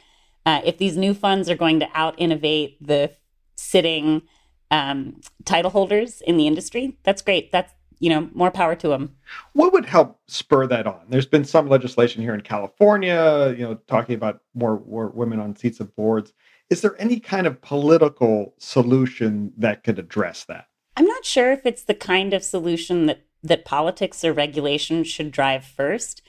uh, 0.44 0.60
if 0.64 0.78
these 0.78 0.96
new 0.96 1.14
funds 1.14 1.48
are 1.48 1.56
going 1.56 1.80
to 1.80 1.88
out 1.94 2.14
innovate 2.18 2.76
the 2.84 3.12
sitting 3.56 4.22
um, 4.70 5.20
title 5.44 5.70
holders 5.70 6.20
in 6.20 6.36
the 6.36 6.46
industry, 6.46 6.98
that's 7.04 7.22
great. 7.22 7.52
That's 7.52 7.72
you 8.04 8.10
know 8.10 8.28
more 8.34 8.50
power 8.50 8.74
to 8.74 8.88
them. 8.88 9.16
What 9.54 9.72
would 9.72 9.86
help 9.86 10.20
spur 10.26 10.66
that 10.66 10.86
on? 10.86 11.06
There's 11.08 11.24
been 11.24 11.46
some 11.46 11.70
legislation 11.70 12.20
here 12.20 12.34
in 12.34 12.42
California, 12.42 13.54
you 13.56 13.64
know, 13.64 13.76
talking 13.86 14.14
about 14.14 14.42
more, 14.54 14.82
more 14.86 15.08
women 15.08 15.40
on 15.40 15.56
seats 15.56 15.80
of 15.80 15.96
boards. 15.96 16.34
Is 16.68 16.82
there 16.82 17.00
any 17.00 17.18
kind 17.18 17.46
of 17.46 17.62
political 17.62 18.54
solution 18.58 19.54
that 19.56 19.84
could 19.84 19.98
address 19.98 20.44
that? 20.44 20.66
I'm 20.98 21.06
not 21.06 21.24
sure 21.24 21.50
if 21.52 21.64
it's 21.64 21.84
the 21.84 21.94
kind 21.94 22.34
of 22.34 22.44
solution 22.44 23.06
that 23.06 23.24
that 23.42 23.64
politics 23.64 24.22
or 24.22 24.34
regulation 24.34 25.02
should 25.02 25.30
drive 25.30 25.64
first. 25.64 26.20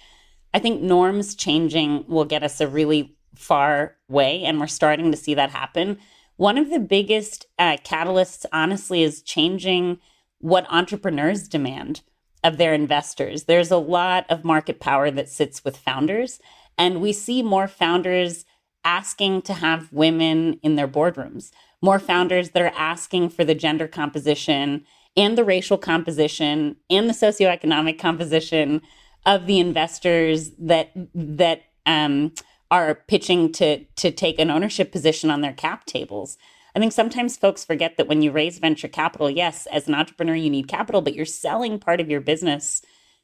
I 0.54 0.60
think 0.60 0.82
norms 0.82 1.36
changing 1.36 2.06
will 2.08 2.26
get 2.26 2.44
us 2.44 2.62
a 2.62 2.70
really 2.70 3.18
far 3.36 3.98
way, 4.08 4.46
and 4.46 4.62
we're 4.62 4.68
starting 4.68 5.12
to 5.12 5.18
see 5.18 5.34
that 5.34 5.50
happen. 5.50 5.98
One 6.38 6.58
of 6.58 6.70
the 6.70 6.80
biggest 6.80 7.48
uh, 7.60 7.76
catalysts, 7.84 8.46
honestly, 8.54 9.04
is 9.04 9.22
changing 9.22 10.00
what 10.46 10.68
entrepreneurs 10.70 11.48
demand 11.48 12.02
of 12.44 12.58
their 12.58 12.72
investors. 12.72 13.46
There's 13.46 13.72
a 13.72 13.78
lot 13.78 14.28
of 14.30 14.46
market 14.46 14.80
power 14.80 15.10
that 15.10 15.28
sits 15.28 15.66
with 15.66 15.76
founders, 15.76 16.40
and 16.78 17.02
we 17.02 17.14
see 17.14 17.42
more 17.42 17.68
founders 17.68 18.46
asking 18.84 19.42
to 19.42 19.54
have 19.54 19.92
women 19.92 20.60
in 20.62 20.76
their 20.76 20.88
boardrooms, 20.88 21.50
more 21.82 21.98
founders 21.98 22.52
that 22.52 22.62
are 22.62 22.72
asking 22.78 23.30
for 23.30 23.44
the 23.44 23.56
gender 23.56 23.88
composition 23.88 24.86
and 25.18 25.36
the 25.36 25.44
racial 25.44 25.80
composition 25.80 26.76
and 26.92 27.10
the 27.10 27.14
socioeconomic 27.14 27.98
composition 27.98 28.84
of 29.26 29.48
the 29.48 29.60
investors 29.60 30.52
that 30.60 30.92
that 31.16 31.64
um, 31.88 32.32
are 32.70 32.94
pitching 33.08 33.52
to 33.54 33.84
to 33.96 34.12
take 34.12 34.38
an 34.38 34.52
ownership 34.52 34.92
position 34.92 35.32
on 35.32 35.42
their 35.42 35.54
cap 35.54 35.88
tables. 35.88 36.38
I 36.76 36.80
think 36.80 36.92
sometimes 36.92 37.38
folks 37.38 37.64
forget 37.64 37.96
that 37.98 38.08
when 38.08 38.22
you 38.22 38.32
raise 38.32 38.60
venture 38.60 38.90
capital, 38.90 39.30
yes, 39.30 39.66
as 39.72 39.88
an 39.88 39.96
entrepreneur 39.96 40.36
you 40.36 40.50
need 40.50 40.68
capital, 40.68 41.02
but 41.02 41.16
you're 41.16 41.26
selling 41.26 41.80
part 41.80 42.02
of 42.02 42.10
your 42.10 42.20
business 42.22 42.82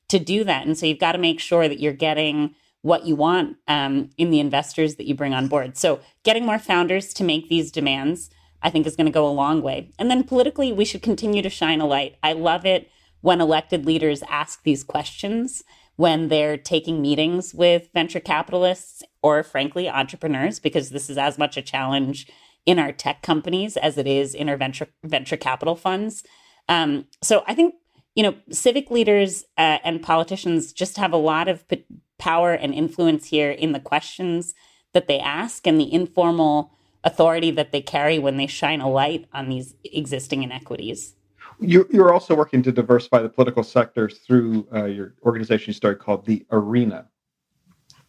to 0.10 0.20
do 0.20 0.44
that, 0.46 0.66
and 0.66 0.78
so 0.78 0.86
you've 0.86 1.00
got 1.00 1.14
to 1.14 1.18
make 1.18 1.40
sure 1.40 1.68
that 1.68 1.80
you're 1.80 1.94
getting 1.94 2.56
what 2.82 3.06
you 3.06 3.16
want 3.16 3.58
um, 3.68 4.10
in 4.18 4.32
the 4.32 4.40
investors 4.40 4.96
that 4.96 5.06
you 5.06 5.14
bring 5.14 5.34
on 5.34 5.48
board. 5.48 5.78
So 5.78 6.00
getting 6.24 6.46
more 6.46 6.60
founders 6.60 7.14
to 7.14 7.24
make 7.24 7.48
these 7.48 7.72
demands, 7.72 8.30
I 8.62 8.70
think, 8.70 8.88
is 8.88 8.96
going 8.96 9.06
to 9.06 9.12
go 9.12 9.28
a 9.28 9.30
long 9.30 9.62
way. 9.62 9.92
And 10.00 10.10
then 10.10 10.24
politically, 10.24 10.74
we 10.74 10.86
should 10.86 11.02
continue 11.04 11.42
to 11.42 11.50
shine 11.50 11.80
a 11.80 11.86
light. 11.86 12.16
I 12.24 12.34
love 12.34 12.66
it 12.66 12.90
when 13.22 13.40
elected 13.40 13.86
leaders 13.86 14.24
ask 14.28 14.64
these 14.64 14.84
questions 14.84 15.64
when 15.96 16.30
they're 16.30 16.58
taking 16.58 17.02
meetings 17.02 17.54
with 17.54 17.90
venture 17.94 18.20
capitalists 18.20 19.04
or 19.22 19.44
frankly 19.44 19.88
entrepreneurs 19.88 20.60
because 20.60 20.90
this 20.90 21.10
is 21.10 21.18
as 21.18 21.38
much 21.38 21.58
a 21.58 21.62
challenge 21.62 22.28
in 22.66 22.80
our 22.80 22.92
tech 22.92 23.22
companies 23.22 23.78
as 23.78 23.98
it 23.98 24.08
is 24.08 24.34
in 24.34 24.50
our 24.50 24.58
venture 24.58 24.88
venture 25.04 25.38
capital 25.38 25.76
funds 25.76 26.24
um, 26.70 27.06
so 27.22 27.44
i 27.48 27.54
think 27.54 27.76
you 28.16 28.24
know 28.24 28.36
civic 28.52 28.92
leaders 28.92 29.44
uh, 29.58 29.80
and 29.84 30.02
politicians 30.02 30.72
just 30.74 30.98
have 30.98 31.14
a 31.14 31.18
lot 31.18 31.48
of 31.48 31.68
p- 31.68 31.86
power 32.18 32.54
and 32.54 32.74
influence 32.74 33.28
here 33.28 33.52
in 33.52 33.72
the 33.72 33.80
questions 33.80 34.54
that 34.94 35.08
they 35.08 35.20
ask 35.20 35.66
and 35.66 35.80
the 35.80 35.92
informal 35.92 36.72
authority 37.04 37.50
that 37.50 37.72
they 37.72 37.82
carry 37.82 38.20
when 38.20 38.38
they 38.38 38.46
shine 38.46 38.82
a 38.82 38.90
light 38.90 39.26
on 39.34 39.50
these 39.50 39.74
existing 39.84 40.44
inequities 40.44 41.16
you're, 41.62 42.14
also 42.14 42.36
working 42.36 42.64
to 42.64 42.72
diversify 42.72 43.22
the 43.22 43.30
political 43.30 43.64
sectors 43.64 44.20
through 44.20 44.68
uh, 44.74 44.86
your 44.86 45.14
organization 45.24 45.70
you 45.70 45.74
started 45.74 46.00
called 46.00 46.26
the 46.26 46.46
Arena. 46.52 47.08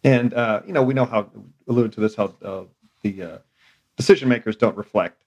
And, 0.03 0.33
uh, 0.33 0.61
you 0.65 0.73
know, 0.73 0.83
we 0.83 0.93
know 0.93 1.05
how, 1.05 1.29
alluded 1.67 1.93
to 1.93 2.01
this, 2.01 2.15
how 2.15 2.33
uh, 2.43 2.63
the 3.03 3.21
uh, 3.21 3.37
decision 3.97 4.29
makers 4.29 4.55
don't 4.55 4.77
reflect 4.77 5.23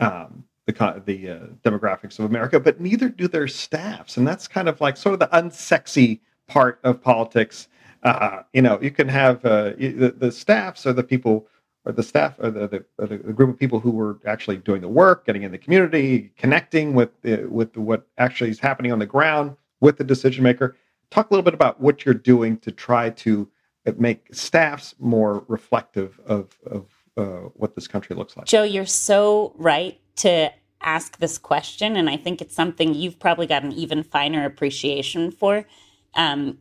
um, 0.00 0.44
the, 0.66 1.02
the 1.04 1.30
uh, 1.30 1.38
demographics 1.64 2.18
of 2.18 2.24
America, 2.24 2.60
but 2.60 2.80
neither 2.80 3.08
do 3.08 3.28
their 3.28 3.48
staffs. 3.48 4.16
And 4.16 4.26
that's 4.26 4.46
kind 4.46 4.68
of 4.68 4.80
like 4.80 4.96
sort 4.96 5.14
of 5.14 5.20
the 5.20 5.28
unsexy 5.28 6.20
part 6.46 6.80
of 6.84 7.02
politics. 7.02 7.68
Uh, 8.02 8.42
you 8.52 8.62
know, 8.62 8.80
you 8.80 8.90
can 8.90 9.08
have 9.08 9.42
the, 9.42 10.14
the 10.16 10.32
staffs 10.32 10.86
are 10.86 10.92
the 10.92 11.02
people 11.02 11.46
or 11.84 11.92
the 11.92 12.02
staff 12.02 12.34
or 12.38 12.50
the, 12.50 12.68
the, 12.68 12.84
or 12.98 13.06
the, 13.06 13.16
group 13.16 13.50
of 13.50 13.58
people 13.58 13.80
who 13.80 13.90
were 13.90 14.18
actually 14.26 14.58
doing 14.58 14.80
the 14.80 14.88
work, 14.88 15.24
getting 15.24 15.42
in 15.42 15.52
the 15.52 15.58
community, 15.58 16.30
connecting 16.36 16.92
with 16.94 17.10
the, 17.22 17.44
with 17.46 17.76
what 17.76 18.06
actually 18.18 18.50
is 18.50 18.58
happening 18.58 18.92
on 18.92 18.98
the 18.98 19.06
ground 19.06 19.56
with 19.80 19.96
the 19.96 20.04
decision 20.04 20.44
maker. 20.44 20.76
Talk 21.10 21.30
a 21.30 21.34
little 21.34 21.42
bit 21.42 21.54
about 21.54 21.80
what 21.80 22.04
you're 22.04 22.14
doing 22.14 22.58
to 22.58 22.70
try 22.70 23.10
to 23.10 23.48
make 23.96 24.34
staffs 24.34 24.94
more 24.98 25.44
reflective 25.48 26.20
of, 26.26 26.58
of, 26.66 26.84
uh, 27.18 27.50
what 27.54 27.74
this 27.74 27.88
country 27.88 28.14
looks 28.14 28.36
like. 28.36 28.46
Joe, 28.46 28.62
you're 28.62 28.86
so 28.86 29.52
right 29.56 30.00
to 30.16 30.50
ask 30.80 31.18
this 31.18 31.36
question, 31.36 31.96
and 31.96 32.08
I 32.08 32.16
think 32.16 32.40
it's 32.40 32.54
something 32.54 32.94
you've 32.94 33.18
probably 33.18 33.46
got 33.46 33.64
an 33.64 33.72
even 33.72 34.02
finer 34.04 34.44
appreciation 34.44 35.32
for, 35.32 35.66
um, 36.14 36.58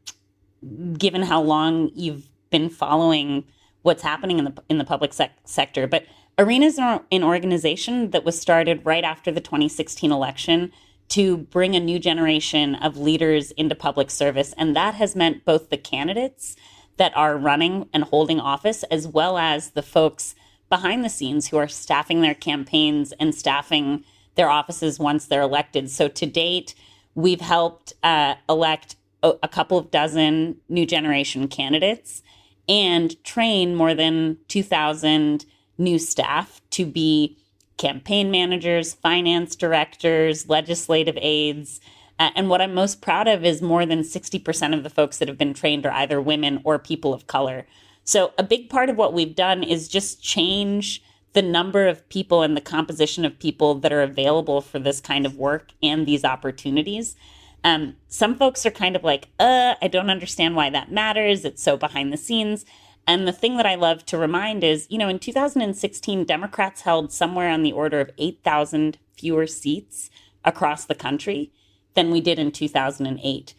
given 0.98 1.22
how 1.22 1.41
long 1.41 1.91
you've 1.93 2.28
been 2.50 2.70
following 2.70 3.46
what's 3.84 4.02
happening 4.02 4.39
in 4.39 4.46
the 4.46 4.63
in 4.70 4.80
the 4.80 4.84
public 4.84 5.13
sec- 5.13 5.38
sector. 5.46 5.86
But 5.86 6.06
Arena 6.39 6.65
is 6.65 6.80
an 6.80 7.24
organization 7.24 8.12
that 8.12 8.26
was 8.26 8.39
started 8.39 8.86
right 8.86 9.04
after 9.04 9.32
the 9.32 9.41
2016 9.41 10.12
election 10.12 10.72
to 11.10 11.38
bring 11.38 11.76
a 11.76 11.80
new 11.80 12.00
generation 12.00 12.76
of 12.76 12.98
leaders 12.98 13.52
into 13.52 13.76
public 13.76 14.10
service, 14.10 14.54
and 14.58 14.76
that 14.76 14.96
has 14.96 15.15
meant 15.15 15.46
both 15.46 15.70
the 15.70 15.78
candidates 15.78 16.56
that 16.98 17.15
are 17.15 17.38
running 17.38 17.88
and 17.93 18.04
holding 18.06 18.39
office, 18.39 18.84
as 18.84 19.08
well 19.08 19.38
as 19.38 19.72
the 19.72 19.84
folks 19.84 20.36
behind 20.70 21.04
the 21.04 21.10
scenes 21.10 21.48
who 21.48 21.58
are 21.58 21.68
staffing 21.68 22.22
their 22.22 22.34
campaigns 22.34 23.14
and 23.20 23.34
staffing 23.34 24.04
their 24.36 24.50
offices 24.50 25.00
once 25.00 25.26
they're 25.26 25.42
elected. 25.42 25.90
So 25.90 26.08
to 26.08 26.26
date, 26.26 26.76
we've 27.16 27.42
helped 27.42 27.94
uh, 28.04 28.36
elect 28.50 28.96
a, 29.24 29.34
a 29.44 29.48
couple 29.48 29.78
of 29.78 29.92
dozen 29.92 30.58
new 30.70 30.86
generation 30.86 31.48
candidates 31.48 32.22
and 32.70 33.22
train 33.24 33.76
more 33.76 33.94
than 33.94 34.38
2,000 34.48 35.46
new 35.78 36.00
staff 36.00 36.62
to 36.72 36.86
be 36.86 37.38
campaign 37.78 38.32
managers, 38.32 38.94
finance 38.94 39.56
directors, 39.56 40.50
legislative 40.50 41.18
aides. 41.22 41.80
Uh, 42.20 42.32
and 42.36 42.50
what 42.50 42.62
I'm 42.62 42.74
most 42.74 43.02
proud 43.02 43.28
of 43.28 43.46
is 43.46 43.62
more 43.62 43.86
than 43.86 44.02
60% 44.02 44.76
of 44.76 44.84
the 44.84 44.90
folks 44.90 45.20
that 45.20 45.28
have 45.28 45.38
been 45.38 45.54
trained 45.54 45.86
are 45.86 45.92
either 45.92 46.20
women 46.20 46.60
or 46.64 46.80
people 46.80 47.14
of 47.14 47.28
color. 47.28 47.68
So, 48.08 48.32
a 48.38 48.43
big 48.43 48.70
part 48.70 48.89
of 48.89 48.96
what 48.96 49.12
we've 49.12 49.36
done 49.36 49.63
is 49.63 49.89
just 49.89 50.24
change 50.24 51.04
the 51.34 51.41
number 51.41 51.88
of 51.88 52.08
people 52.08 52.41
and 52.41 52.56
the 52.56 52.62
composition 52.62 53.26
of 53.26 53.38
people 53.38 53.76
that 53.76 53.91
are 53.91 54.02
available 54.02 54.62
for 54.62 54.80
this 54.80 55.02
kind 55.02 55.26
of 55.26 55.36
work 55.36 55.72
and 55.84 56.06
these 56.06 56.24
opportunities. 56.24 57.17
Um, 57.65 57.98
some 58.08 58.38
folks 58.38 58.65
are 58.65 58.72
kind 58.72 58.96
of 58.96 59.04
like, 59.04 59.28
uh, 59.41 59.76
I 59.82 59.89
don't 59.89 60.10
understand 60.10 60.56
why 60.56 60.70
that 60.70 60.89
matters. 60.89 61.43
It's 61.43 61.62
so 61.62 61.76
behind 61.76 62.13
the 62.13 62.17
scenes. 62.17 62.63
And 63.06 63.28
the 63.28 63.34
thing 63.34 63.58
that 63.58 63.65
I 63.65 63.76
love 63.76 64.06
to 64.06 64.17
remind 64.17 64.63
is, 64.63 64.88
you 64.89 64.98
know, 64.98 65.10
in 65.10 65.20
2016, 65.20 66.24
Democrats 66.24 66.82
held 66.82 67.12
somewhere 67.12 67.50
on 67.50 67.62
the 67.62 67.74
order 67.74 68.00
of 68.00 68.12
8,000 68.17 68.98
fewer 69.17 69.48
seats 69.48 70.10
across 70.46 70.86
the 70.86 70.96
country 70.96 71.52
than 71.93 72.10
we 72.10 72.22
did 72.22 72.39
in 72.39 72.54
2008. 72.54 73.54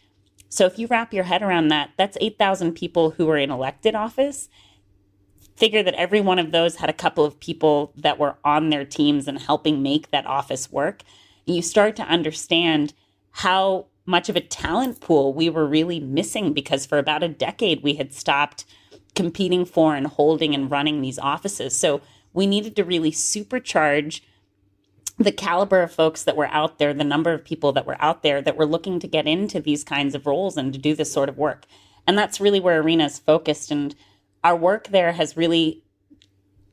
So 0.49 0.65
if 0.65 0.79
you 0.79 0.87
wrap 0.87 1.13
your 1.13 1.23
head 1.23 1.43
around 1.43 1.67
that, 1.69 1.91
that's 1.97 2.17
8,000 2.19 2.73
people 2.73 3.11
who 3.11 3.27
were 3.27 3.37
in 3.37 3.51
elected 3.51 3.95
office. 3.95 4.49
Figure 5.55 5.83
that 5.83 5.93
every 5.93 6.21
one 6.21 6.39
of 6.39 6.51
those 6.51 6.77
had 6.77 6.89
a 6.89 6.93
couple 6.93 7.23
of 7.23 7.39
people 7.39 7.93
that 7.95 8.17
were 8.17 8.37
on 8.43 8.69
their 8.69 8.85
teams 8.85 9.27
and 9.27 9.39
helping 9.39 9.83
make 9.83 10.09
that 10.09 10.25
office 10.25 10.71
work. 10.71 11.03
You 11.45 11.61
start 11.61 11.95
to 11.97 12.03
understand 12.03 12.93
how 13.31 13.85
much 14.05 14.27
of 14.27 14.35
a 14.35 14.41
talent 14.41 14.99
pool 14.99 15.33
we 15.33 15.49
were 15.49 15.67
really 15.67 15.99
missing 15.99 16.51
because 16.51 16.85
for 16.85 16.97
about 16.97 17.21
a 17.21 17.29
decade 17.29 17.83
we 17.83 17.93
had 17.93 18.11
stopped 18.11 18.65
competing 19.13 19.65
for 19.65 19.95
and 19.95 20.07
holding 20.07 20.55
and 20.55 20.71
running 20.71 21.01
these 21.01 21.19
offices. 21.19 21.77
So 21.77 22.01
we 22.33 22.47
needed 22.47 22.75
to 22.75 22.83
really 22.83 23.11
supercharge 23.11 24.21
the 25.19 25.31
caliber 25.33 25.81
of 25.83 25.91
folks 25.91 26.23
that 26.23 26.37
were 26.37 26.47
out 26.47 26.79
there, 26.79 26.93
the 26.93 27.03
number 27.03 27.33
of 27.33 27.43
people 27.43 27.73
that 27.73 27.85
were 27.85 27.97
out 28.01 28.23
there 28.23 28.41
that 28.41 28.55
were 28.55 28.65
looking 28.65 28.99
to 29.01 29.07
get 29.07 29.27
into 29.27 29.59
these 29.59 29.83
kinds 29.83 30.15
of 30.15 30.25
roles 30.25 30.55
and 30.55 30.71
to 30.71 30.79
do 30.79 30.95
this 30.95 31.11
sort 31.11 31.27
of 31.27 31.37
work. 31.37 31.65
And 32.07 32.17
that's 32.17 32.39
really 32.39 32.61
where 32.61 32.79
Arena 32.79 33.05
is 33.05 33.19
focused. 33.19 33.69
And 33.69 33.93
our 34.43 34.55
work 34.55 34.87
there 34.87 35.11
has 35.11 35.35
really 35.35 35.83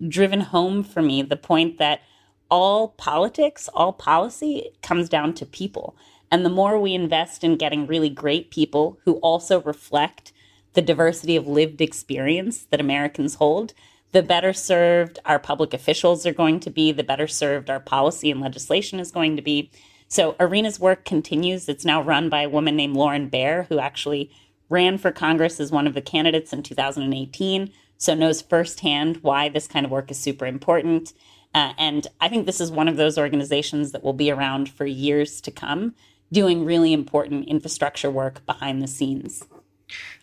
driven 0.07 0.41
home 0.41 0.85
for 0.85 1.03
me 1.03 1.23
the 1.23 1.37
point 1.37 1.79
that 1.79 2.03
all 2.49 2.89
politics, 2.91 3.69
all 3.75 3.93
policy 3.93 4.71
comes 4.81 5.09
down 5.09 5.35
to 5.35 5.45
people. 5.45 5.97
And 6.31 6.45
the 6.45 6.51
more 6.51 6.79
we 6.79 6.95
invest 6.95 7.43
in 7.43 7.57
getting 7.57 7.87
really 7.87 8.11
great 8.11 8.51
people 8.53 8.99
who 9.05 9.15
also 9.15 9.61
reflect 9.63 10.33
the 10.75 10.83
diversity 10.83 11.35
of 11.35 11.49
lived 11.49 11.81
experience 11.81 12.65
that 12.71 12.81
Americans 12.81 13.37
hold, 13.37 13.75
the 14.13 14.23
better 14.23 14.53
served 14.53 15.19
our 15.25 15.39
public 15.39 15.75
officials 15.75 16.27
are 16.27 16.33
going 16.33 16.61
to 16.61 16.71
be, 16.71 16.93
the 16.93 17.05
better 17.05 17.27
served 17.27 17.69
our 17.69 17.81
policy 17.81 18.31
and 18.31 18.41
legislation 18.41 19.01
is 19.01 19.11
going 19.11 19.37
to 19.37 19.43
be. 19.43 19.71
So 20.09 20.37
Arena's 20.39 20.79
work 20.79 21.05
continues. 21.05 21.69
It's 21.69 21.85
now 21.85 22.03
run 22.03 22.29
by 22.29 22.43
a 22.43 22.49
woman 22.49 22.77
named 22.77 22.97
Lauren 22.97 23.29
Baer, 23.29 23.65
who 23.69 23.79
actually 23.79 24.31
ran 24.69 24.99
for 24.99 25.13
Congress 25.13 25.61
as 25.61 25.73
one 25.73 25.87
of 25.87 25.95
the 25.95 26.01
candidates 26.01 26.53
in 26.53 26.63
2018, 26.63 27.73
so 27.99 28.15
knows 28.15 28.43
firsthand 28.43 29.19
why 29.19 29.49
this 29.49 29.67
kind 29.67 29.85
of 29.85 29.93
work 29.93 30.11
is 30.11 30.19
super 30.19 30.47
important. 30.47 31.13
Uh, 31.55 31.73
and 31.79 32.07
I 32.21 32.29
think 32.29 32.47
this 32.47 32.61
is 32.61 32.71
one 32.71 32.89
of 32.89 32.97
those 32.97 33.17
organizations 33.17 33.93
that 33.93 34.03
will 34.03 34.13
be 34.13 34.31
around 34.31 34.69
for 34.69 34.85
years 34.85 35.41
to 35.43 35.51
come, 35.51 35.95
doing 36.31 36.65
really 36.65 36.93
important 36.93 37.49
infrastructure 37.49 38.11
work 38.11 38.45
behind 38.45 38.83
the 38.83 38.89
scenes. 38.89 39.45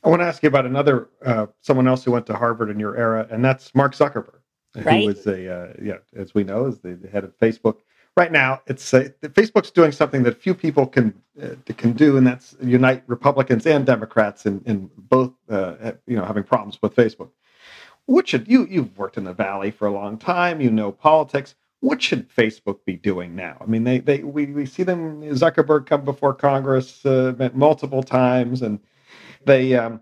I 0.04 0.10
want 0.10 0.22
to 0.22 0.26
ask 0.26 0.44
you 0.44 0.48
about 0.48 0.66
another 0.66 1.10
uh, 1.26 1.48
someone 1.62 1.88
else 1.88 2.04
who 2.04 2.12
went 2.12 2.26
to 2.28 2.36
Harvard 2.36 2.70
in 2.70 2.80
your 2.80 2.98
era, 2.98 3.28
and 3.30 3.44
that's 3.44 3.74
Mark 3.74 3.96
Zuckerberg, 3.96 4.40
right. 4.76 5.02
who 5.02 5.08
was 5.08 5.26
a 5.26 5.54
uh, 5.54 5.74
yeah, 5.82 5.98
as 6.16 6.34
we 6.34 6.44
know, 6.44 6.66
is 6.66 6.80
the, 6.80 6.96
the, 6.96 7.08
head 7.08 7.24
of 7.24 7.38
Facebook. 7.40 7.78
Right 8.16 8.32
now, 8.32 8.62
it's 8.68 8.94
uh, 8.94 9.10
Facebook's 9.22 9.72
doing 9.72 9.92
something 9.92 10.24
that 10.24 10.42
few 10.42 10.54
people 10.54 10.86
can 10.86 11.14
uh, 11.42 11.56
can 11.78 11.94
do, 11.94 12.18
and 12.18 12.28
that's 12.28 12.56
unite 12.62 13.04
Republicans 13.08 13.66
and 13.66 13.86
Democrats 13.86 14.46
in 14.46 14.62
in 14.66 14.90
both 14.98 15.32
uh, 15.50 15.94
you 16.06 16.18
know 16.18 16.26
having 16.26 16.44
problems 16.44 16.80
with 16.82 16.96
Facebook. 16.96 17.30
What 18.06 18.28
should 18.28 18.48
you 18.48 18.68
you've 18.70 18.98
worked 18.98 19.18
in 19.18 19.24
the 19.24 19.34
Valley 19.34 19.72
for 19.72 19.88
a 19.88 19.92
long 19.92 20.18
time, 20.18 20.60
you 20.62 20.72
know 20.72 20.92
politics. 20.92 21.56
What 21.80 22.02
should 22.02 22.30
Facebook 22.30 22.80
be 22.86 22.96
doing 22.96 23.36
now? 23.36 23.58
I 23.60 23.66
mean, 23.66 23.84
they 23.84 24.00
they 24.00 24.20
we, 24.20 24.46
we 24.48 24.66
see 24.66 24.84
them 24.84 25.22
Zuckerberg 25.22 25.86
come 25.86 26.06
before 26.06 26.34
Congress 26.34 27.06
uh, 27.06 27.50
multiple 27.54 28.04
times 28.04 28.62
and 28.62 28.80
they 29.46 29.76
um, 29.76 30.02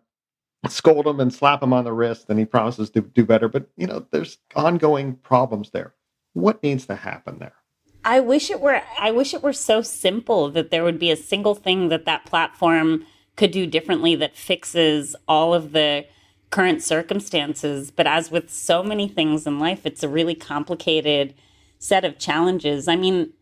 scold 0.68 1.08
him 1.08 1.20
and 1.20 1.34
slap 1.34 1.64
him 1.64 1.74
on 1.74 1.84
the 1.84 1.94
wrist, 1.94 2.28
and 2.30 2.40
he 2.40 2.46
promises 2.46 2.90
to 2.92 3.02
do 3.02 3.26
better. 3.26 3.48
But 3.48 3.68
you 3.78 3.88
know, 3.88 4.06
there's 4.12 4.38
ongoing 4.56 5.16
problems 5.16 5.72
there. 5.72 5.94
What 6.34 6.64
needs 6.64 6.86
to 6.88 6.96
happen 6.96 7.40
there? 7.40 7.56
I 8.04 8.20
wish 8.20 8.50
it 8.50 8.62
were. 8.62 8.82
I 9.00 9.12
wish 9.12 9.34
it 9.34 9.44
were 9.44 9.54
so 9.54 9.82
simple 9.82 10.50
that 10.52 10.72
there 10.72 10.84
would 10.84 11.00
be 11.00 11.12
a 11.12 11.16
single 11.16 11.56
thing 11.56 11.90
that 11.90 12.06
that 12.06 12.26
platform 12.26 13.06
could 13.36 13.52
do 13.52 13.66
differently 13.66 14.16
that 14.16 14.36
fixes 14.36 15.16
all 15.28 15.54
of 15.54 15.72
the 15.72 16.06
current 16.50 16.84
circumstances. 16.84 17.92
But 17.92 18.08
as 18.08 18.30
with 18.30 18.50
so 18.50 18.84
many 18.84 19.08
things 19.08 19.48
in 19.48 19.60
life, 19.60 19.86
it's 19.86 20.04
a 20.04 20.10
really 20.10 20.36
complicated 20.36 21.34
set 21.80 22.06
of 22.06 22.20
challenges. 22.20 22.88
I 22.88 22.96
mean, 22.96 23.34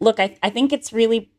look, 0.00 0.18
I, 0.18 0.36
I 0.42 0.50
think 0.50 0.72
it's 0.72 0.92
really 0.92 1.30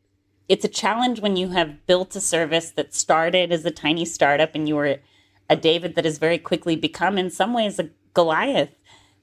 it's 0.48 0.64
a 0.64 0.68
challenge 0.68 1.20
when 1.20 1.36
you 1.36 1.48
have 1.50 1.86
built 1.86 2.16
a 2.16 2.20
service 2.20 2.70
that 2.70 2.94
started 2.94 3.52
as 3.52 3.64
a 3.64 3.70
tiny 3.70 4.04
startup 4.04 4.54
and 4.54 4.66
you 4.66 4.76
were 4.76 4.98
a 5.50 5.56
David 5.56 5.94
that 5.94 6.04
has 6.04 6.18
very 6.18 6.38
quickly 6.38 6.76
become, 6.76 7.18
in 7.18 7.30
some 7.30 7.52
ways, 7.52 7.78
a 7.78 7.90
Goliath. 8.14 8.70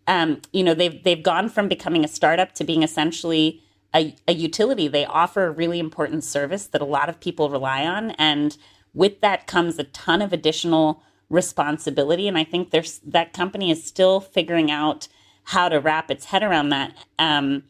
Um, 0.08 0.42
you 0.54 0.64
know, 0.64 0.74
they've 0.74 1.04
they've 1.04 1.22
gone 1.22 1.50
from 1.50 1.68
becoming 1.68 2.06
a 2.06 2.08
startup 2.08 2.54
to 2.54 2.64
being 2.64 2.84
essentially 2.84 3.62
a, 3.96 4.16
a 4.28 4.34
utility. 4.34 4.88
They 4.88 5.06
offer 5.06 5.48
a 5.48 5.52
really 5.52 5.80
important 5.80 6.24
service 6.24 6.68
that 6.68 6.82
a 6.82 6.86
lot 6.86 7.10
of 7.10 7.20
people 7.20 7.50
rely 7.50 7.86
on, 7.86 8.12
and 8.12 8.58
with 8.94 9.22
that 9.22 9.48
comes 9.48 9.80
a 9.80 9.84
ton 9.86 10.22
of 10.22 10.32
additional 10.32 11.02
responsibility. 11.30 12.28
And 12.28 12.38
I 12.38 12.44
think 12.44 12.70
there's 12.70 13.00
that 13.00 13.34
company 13.34 13.72
is 13.72 13.84
still 13.84 14.20
figuring 14.20 14.70
out 14.70 15.08
how 15.46 15.70
to 15.70 15.80
wrap 15.80 16.12
its 16.12 16.26
head 16.26 16.44
around 16.44 16.70
that. 16.70 16.96
Um, 17.18 17.64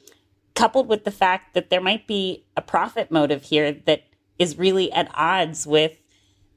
coupled 0.56 0.88
with 0.88 1.04
the 1.04 1.12
fact 1.12 1.54
that 1.54 1.70
there 1.70 1.82
might 1.82 2.08
be 2.08 2.46
a 2.58 2.62
profit 2.62 3.12
motive 3.12 3.44
here 3.44 3.72
that 3.72 4.04
is 4.40 4.58
really 4.58 4.92
at 4.92 5.12
odds 5.14 5.68
with 5.68 6.02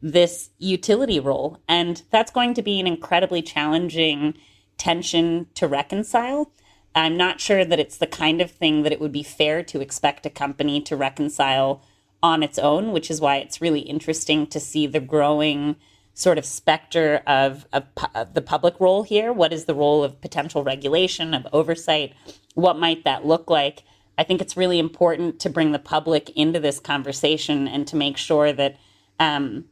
this 0.01 0.51
utility 0.59 1.21
role. 1.21 1.61
And 1.69 2.03
that's 2.11 2.31
going 2.31 2.55
to 2.55 2.63
be 2.63 2.79
an 2.81 2.87
incredibly 2.87 3.43
challenging 3.43 4.35
tension 4.77 5.49
to 5.55 5.67
reconcile. 5.67 6.53
I'm 6.95 7.17
not 7.17 7.41
sure 7.41 7.65
that 7.65 7.79
it's 7.79 7.99
the 7.99 8.07
kind 8.07 8.41
of 8.41 8.51
thing 8.51 8.83
that 8.83 8.93
it 8.93 9.01
would 9.01 9.13
be 9.13 9.23
fair 9.23 9.63
to 9.65 9.81
expect 9.81 10.27
a 10.27 10.31
company 10.31 10.81
to 10.83 10.97
reconcile 10.97 11.83
on 12.23 12.43
its 12.43 12.59
own, 12.59 12.93
which 12.93 13.11
is 13.11 13.21
why 13.21 13.37
it's 13.37 13.61
really 13.61 13.81
interesting 13.81 14.47
to 14.49 14.59
see 14.59 14.87
the 14.87 15.01
growing 15.01 15.77
sort 16.19 16.37
of 16.37 16.45
specter 16.45 17.23
of, 17.29 17.65
of, 17.73 17.85
of, 18.13 18.35
the 18.35 18.43
public 18.43 18.75
role 18.81 19.05
here. 19.05 19.33
What 19.33 19.53
is 19.53 19.67
the 19.67 19.75
role 19.75 20.03
of 20.03 20.21
potential 20.21 20.65
regulation, 20.65 21.33
of 21.33 21.47
oversight? 21.53 22.13
What 22.55 22.77
might 22.77 23.05
that 23.05 23.25
look 23.25 23.49
like? 23.49 23.85
I 24.19 24.25
think 24.25 24.41
it's 24.41 24.57
really 24.57 24.81
important 24.81 25.39
to 25.39 25.49
bring 25.49 25.71
the 25.71 25.79
public 25.79 26.31
into 26.31 26.59
this 26.59 26.81
conversation 26.81 27.69
and 27.69 27.87
to 27.87 27.95
make 27.95 28.17
sure 28.17 28.53
that 28.53 28.77
um, 29.21 29.67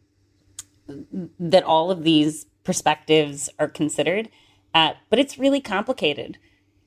that 1.40 1.64
all 1.64 1.90
of 1.90 2.04
these 2.04 2.46
perspectives 2.62 3.50
are 3.58 3.68
considered. 3.68 4.28
Uh, 4.72 4.92
but 5.10 5.18
it's 5.18 5.38
really 5.38 5.60
complicated. 5.60 6.38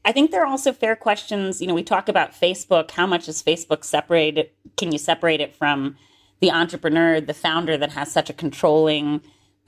I 0.05 0.13
think 0.13 0.31
there 0.31 0.41
are 0.41 0.47
also 0.47 0.71
fair 0.71 0.95
questions. 0.95 1.59
You 1.59 1.67
know, 1.67 1.73
we 1.73 1.83
talk 1.83 2.07
about 2.07 2.31
Facebook. 2.31 2.91
How 2.91 3.05
much 3.05 3.27
is 3.27 3.43
Facebook 3.43 3.83
separated? 3.83 4.51
Can 4.77 4.93
you 4.93 4.97
separate 4.97 5.41
it 5.41 5.53
from 5.53 5.97
the 6.39 6.49
entrepreneur, 6.49 7.19
the 7.19 7.33
founder 7.33 7.75
that 7.75 7.91
has 7.91 8.09
such 8.09 8.29
a 8.29 8.33
controlling 8.33 9.19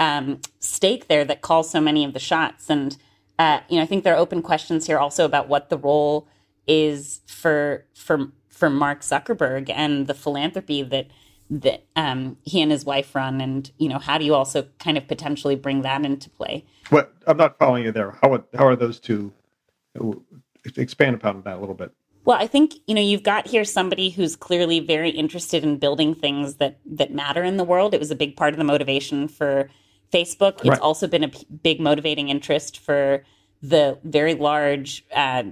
um, 0.02 0.42
stake 0.60 1.08
there 1.08 1.24
that 1.24 1.42
calls 1.42 1.70
so 1.70 1.80
many 1.80 2.04
of 2.04 2.14
the 2.14 2.20
shots? 2.20 2.70
And 2.70 2.98
uh, 3.40 3.62
you 3.70 3.78
know, 3.78 3.84
I 3.84 3.86
think 3.86 4.04
there 4.04 4.14
are 4.14 4.20
open 4.20 4.42
questions 4.42 4.88
here 4.88 4.98
also 4.98 5.24
about 5.24 5.48
what 5.48 5.70
the 5.70 5.78
role 5.78 6.28
is 6.68 7.22
for 7.28 7.86
for 7.94 8.32
for 8.50 8.70
Mark 8.70 9.02
Zuckerberg 9.02 9.70
and 9.70 10.08
the 10.08 10.14
philanthropy 10.14 10.84
that 10.84 11.08
that 11.50 11.84
um, 11.98 12.38
he 12.44 12.62
and 12.62 12.72
his 12.72 12.86
wife 12.86 13.14
run, 13.14 13.42
and 13.42 13.72
you 13.78 13.90
know, 13.90 14.00
how 14.00 14.18
do 14.18 14.26
you 14.26 14.34
also 14.34 14.68
kind 14.80 14.98
of 14.98 15.08
potentially 15.08 15.56
bring 15.56 15.82
that 15.82 16.06
into 16.06 16.30
play? 16.30 16.66
What 16.90 17.14
I'm 17.28 17.38
not 17.38 17.58
following 17.60 17.84
you 17.84 17.92
there. 17.92 18.18
How 18.22 18.44
how 18.56 18.66
are 18.68 18.76
those 18.76 19.00
two? 19.00 19.34
Expand 20.78 21.16
upon 21.16 21.42
that 21.42 21.58
a 21.58 21.60
little 21.60 21.76
bit. 21.76 21.92
Well, 22.24 22.38
I 22.40 22.48
think 22.48 22.76
you 22.88 22.96
know 22.96 23.02
you've 23.02 23.24
got 23.24 23.48
here 23.48 23.66
somebody 23.66 24.12
who's 24.12 24.36
clearly 24.36 24.80
very 24.80 25.10
interested 25.10 25.64
in 25.64 25.78
building 25.78 26.16
things 26.16 26.56
that 26.56 26.80
that 26.86 27.14
matter 27.14 27.44
in 27.44 27.58
the 27.58 27.64
world. 27.64 27.94
It 27.94 28.00
was 28.00 28.12
a 28.12 28.16
big 28.16 28.36
part 28.36 28.54
of 28.54 28.58
the 28.58 28.64
motivation 28.64 29.28
for 29.28 29.70
Facebook. 30.12 30.60
It's 30.60 30.70
right. 30.70 30.80
also 30.80 31.08
been 31.08 31.24
a 31.24 31.30
p- 31.30 31.48
big 31.64 31.80
motivating 31.80 32.30
interest 32.30 32.80
for 32.80 33.24
the 33.62 33.98
very 34.04 34.34
large 34.34 35.06
uh, 35.16 35.44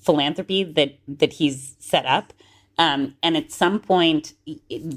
philanthropy 0.00 0.64
that 0.64 0.98
that 1.06 1.34
he's 1.34 1.76
set 1.78 2.06
up. 2.06 2.32
Um, 2.78 3.14
and 3.22 3.36
at 3.36 3.52
some 3.52 3.78
point, 3.78 4.32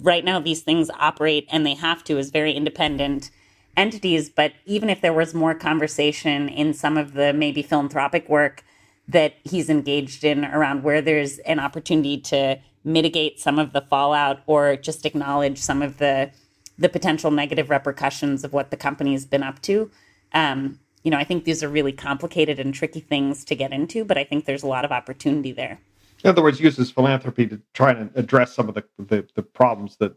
right 0.02 0.24
now, 0.24 0.40
these 0.40 0.62
things 0.62 0.90
operate 1.00 1.48
and 1.52 1.66
they 1.66 1.74
have 1.74 2.04
to 2.06 2.18
as 2.18 2.30
very 2.30 2.54
independent 2.54 3.30
entities. 3.76 4.30
But 4.30 4.54
even 4.66 4.90
if 4.90 5.02
there 5.02 5.12
was 5.12 5.34
more 5.34 5.54
conversation 5.54 6.48
in 6.48 6.74
some 6.74 6.98
of 6.98 7.14
the 7.14 7.34
maybe 7.34 7.62
philanthropic 7.62 8.30
work 8.30 8.64
that 9.08 9.36
he's 9.44 9.70
engaged 9.70 10.24
in 10.24 10.46
around 10.46 10.84
where 10.84 11.02
there's 11.02 11.40
an 11.40 11.60
opportunity 11.60 12.18
to 12.18 12.58
mitigate 12.86 13.40
some 13.40 13.60
of 13.60 13.74
the 13.74 13.82
fallout 13.82 14.42
or 14.46 14.76
just 14.78 15.06
acknowledge 15.06 15.58
some 15.58 15.82
of 15.82 15.98
the 15.98 16.32
the 16.78 16.90
potential 16.90 17.32
negative 17.32 17.70
repercussions 17.70 18.44
of 18.44 18.54
what 18.54 18.72
the 18.72 18.78
company's 18.78 19.26
been 19.26 19.44
up 19.44 19.62
to. 19.64 19.92
Um, 20.34 20.80
you 21.04 21.12
know, 21.12 21.18
I 21.18 21.24
think 21.24 21.44
these 21.44 21.62
are 21.64 21.70
really 21.70 21.92
complicated 21.92 22.60
and 22.60 22.74
tricky 22.74 23.02
things 23.02 23.44
to 23.46 23.56
get 23.56 23.72
into, 23.72 24.06
but 24.06 24.18
I 24.18 24.24
think 24.24 24.46
there's 24.46 24.64
a 24.64 24.68
lot 24.68 24.86
of 24.86 24.92
opportunity 24.92 25.52
there. 25.52 25.80
In 26.24 26.30
other 26.30 26.42
words, 26.42 26.60
uses 26.60 26.90
philanthropy 26.90 27.48
to 27.48 27.62
try 27.74 27.92
and 27.92 28.10
address 28.16 28.54
some 28.54 28.70
of 28.70 28.76
the 28.76 28.84
the, 28.98 29.28
the 29.36 29.44
problems 29.44 29.98
that 29.98 30.16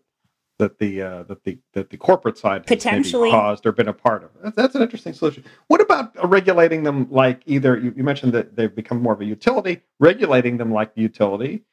that 0.59 0.79
the 0.79 1.03
uh, 1.03 1.23
that 1.25 1.43
the 1.43 1.59
that 1.73 1.91
the 1.91 1.97
corporate 1.97 2.39
side 2.39 2.67
potentially 2.67 3.31
caused 3.31 3.67
or 3.67 3.73
been 3.73 3.89
a 3.89 3.93
part 3.93 4.23
of. 4.23 4.31
That's, 4.43 4.57
that's, 4.57 4.75
an 4.77 4.83
interesting 4.83 5.13
solution. 5.13 5.45
What 5.67 5.81
about 5.81 6.13
regulating 6.31 6.85
them 6.85 7.09
like 7.11 7.43
either 7.47 7.77
you, 7.77 7.93
you, 7.97 8.05
mentioned 8.05 8.33
that 8.35 8.55
they've 8.55 8.75
become 8.75 9.03
more 9.03 9.13
of 9.13 9.21
a 9.21 9.25
utility, 9.25 9.83
regulating 9.99 10.57
them 10.59 10.73
like 10.73 10.95
the 10.95 11.03
utility, 11.03 11.65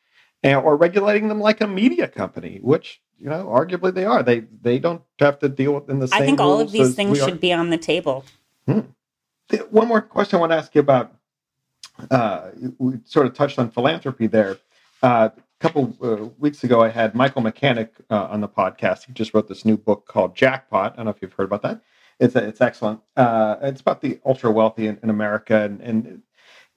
and, 0.42 0.60
or 0.66 0.76
regulating 0.76 1.28
them 1.28 1.40
like 1.40 1.62
a 1.62 1.68
media 1.68 2.08
company, 2.08 2.60
which 2.62 3.02
you 3.24 3.30
know 3.30 3.46
arguably 3.46 3.94
they 3.94 4.06
are. 4.06 4.22
They 4.22 4.42
they 4.62 4.80
don't 4.80 5.02
have 5.20 5.40
to 5.40 5.50
deal 5.50 5.74
with 5.74 5.90
in 5.90 6.00
the 6.00 6.10
same. 6.10 6.22
I 6.22 6.26
think 6.26 6.42
all 6.42 6.60
of 6.60 6.72
these 6.72 6.94
things 6.94 7.18
should 7.18 7.40
be 7.40 7.54
on 7.54 7.70
the 7.70 7.78
table. 7.78 8.26
Hmm. 8.68 8.82
One 9.70 9.88
more 9.88 10.02
question 10.02 10.38
I 10.38 10.40
want 10.42 10.52
to 10.52 10.58
ask 10.58 10.76
you 10.76 10.82
about. 10.82 11.16
Uh, 12.12 12.50
we 12.80 12.96
sort 13.06 13.28
of 13.28 13.34
touched 13.34 13.60
on 13.60 13.70
philanthropy 13.70 14.28
there. 14.28 14.58
Uh, 15.02 15.30
a 15.36 15.42
couple 15.60 15.96
uh, 16.02 16.28
weeks 16.40 16.64
ago, 16.64 16.82
I 16.82 16.90
had 16.90 17.14
Michael 17.14 17.42
Mechanic 17.42 17.94
uh, 18.10 18.26
on 18.26 18.42
the 18.42 18.48
podcast. 18.48 19.06
He 19.06 19.14
just 19.14 19.34
wrote 19.34 19.48
this 19.48 19.64
new 19.64 19.78
book 19.78 20.08
called 20.08 20.36
Jackpot. 20.36 20.94
I 20.94 20.96
don't 20.98 21.06
know 21.06 21.12
if 21.12 21.22
you've 21.22 21.34
heard 21.34 21.46
about 21.46 21.62
that. 21.62 21.82
It's 22.20 22.36
it's 22.36 22.62
excellent. 22.62 23.00
Uh, 23.16 23.56
it's 23.62 23.80
about 23.80 24.02
the 24.02 24.20
ultra 24.26 24.52
wealthy 24.52 24.88
in, 24.88 25.00
in 25.02 25.10
America 25.10 25.62
and, 25.62 25.82
and 25.82 26.22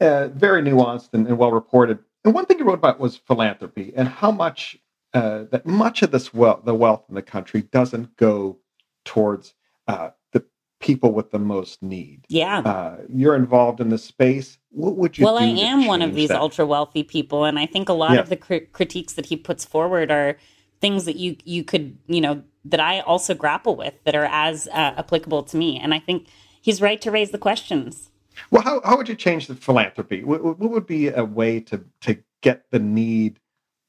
uh, 0.00 0.28
very 0.28 0.62
nuanced 0.62 1.12
and, 1.12 1.26
and 1.26 1.38
well 1.38 1.50
reported. 1.50 1.98
And 2.24 2.34
one 2.34 2.46
thing 2.46 2.58
he 2.58 2.62
wrote 2.62 2.74
about 2.74 3.00
was 3.00 3.16
philanthropy 3.16 3.92
and 3.96 4.06
how 4.06 4.30
much 4.30 4.78
that 5.12 5.66
much 5.66 6.02
of 6.02 6.10
this 6.10 6.34
wealth, 6.34 6.64
the 6.64 6.74
wealth 6.74 7.04
in 7.08 7.14
the 7.14 7.22
country, 7.22 7.62
doesn't 7.62 8.16
go 8.16 8.58
towards 9.04 9.54
uh, 9.88 10.10
the 10.32 10.44
people 10.80 11.12
with 11.12 11.30
the 11.30 11.38
most 11.38 11.82
need. 11.82 12.24
Yeah. 12.28 12.58
Uh, 12.58 12.98
you're 13.08 13.36
involved 13.36 13.80
in 13.80 13.88
the 13.88 13.98
space. 13.98 14.58
What 14.70 14.96
would 14.96 15.16
you 15.16 15.24
Well, 15.24 15.38
I 15.38 15.44
am 15.44 15.86
one 15.86 16.02
of 16.02 16.14
these 16.14 16.30
ultra 16.30 16.66
wealthy 16.66 17.02
people. 17.02 17.44
And 17.44 17.58
I 17.58 17.66
think 17.66 17.88
a 17.88 17.94
lot 17.94 18.12
yeah. 18.12 18.20
of 18.20 18.28
the 18.28 18.36
cr- 18.36 18.66
critiques 18.72 19.14
that 19.14 19.26
he 19.26 19.36
puts 19.36 19.64
forward 19.64 20.10
are 20.10 20.36
things 20.80 21.06
that 21.06 21.16
you, 21.16 21.36
you 21.44 21.64
could, 21.64 21.96
you 22.06 22.20
know, 22.20 22.42
that 22.64 22.80
I 22.80 23.00
also 23.00 23.32
grapple 23.32 23.76
with 23.76 23.94
that 24.04 24.14
are 24.14 24.28
as 24.30 24.68
uh, 24.68 24.94
applicable 24.98 25.44
to 25.44 25.56
me. 25.56 25.78
And 25.78 25.94
I 25.94 25.98
think 25.98 26.26
he's 26.60 26.82
right 26.82 27.00
to 27.00 27.10
raise 27.10 27.30
the 27.30 27.38
questions. 27.38 28.10
Well, 28.50 28.62
how, 28.62 28.82
how 28.84 28.98
would 28.98 29.08
you 29.08 29.14
change 29.14 29.46
the 29.46 29.54
philanthropy? 29.54 30.22
What, 30.24 30.44
what 30.44 30.70
would 30.70 30.86
be 30.86 31.08
a 31.08 31.24
way 31.24 31.60
to, 31.60 31.82
to 32.02 32.18
get 32.42 32.66
the 32.70 32.78
need 32.78 33.40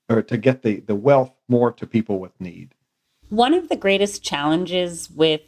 or 0.10 0.22
to 0.22 0.38
get 0.38 0.62
the, 0.62 0.80
the 0.82 0.96
wealth 0.96 1.32
more 1.48 1.72
to 1.72 1.86
people 1.86 2.20
with 2.20 2.40
need? 2.40 2.74
One 3.30 3.54
of 3.54 3.70
the 3.70 3.76
greatest 3.76 4.24
challenges 4.24 5.10
with 5.10 5.42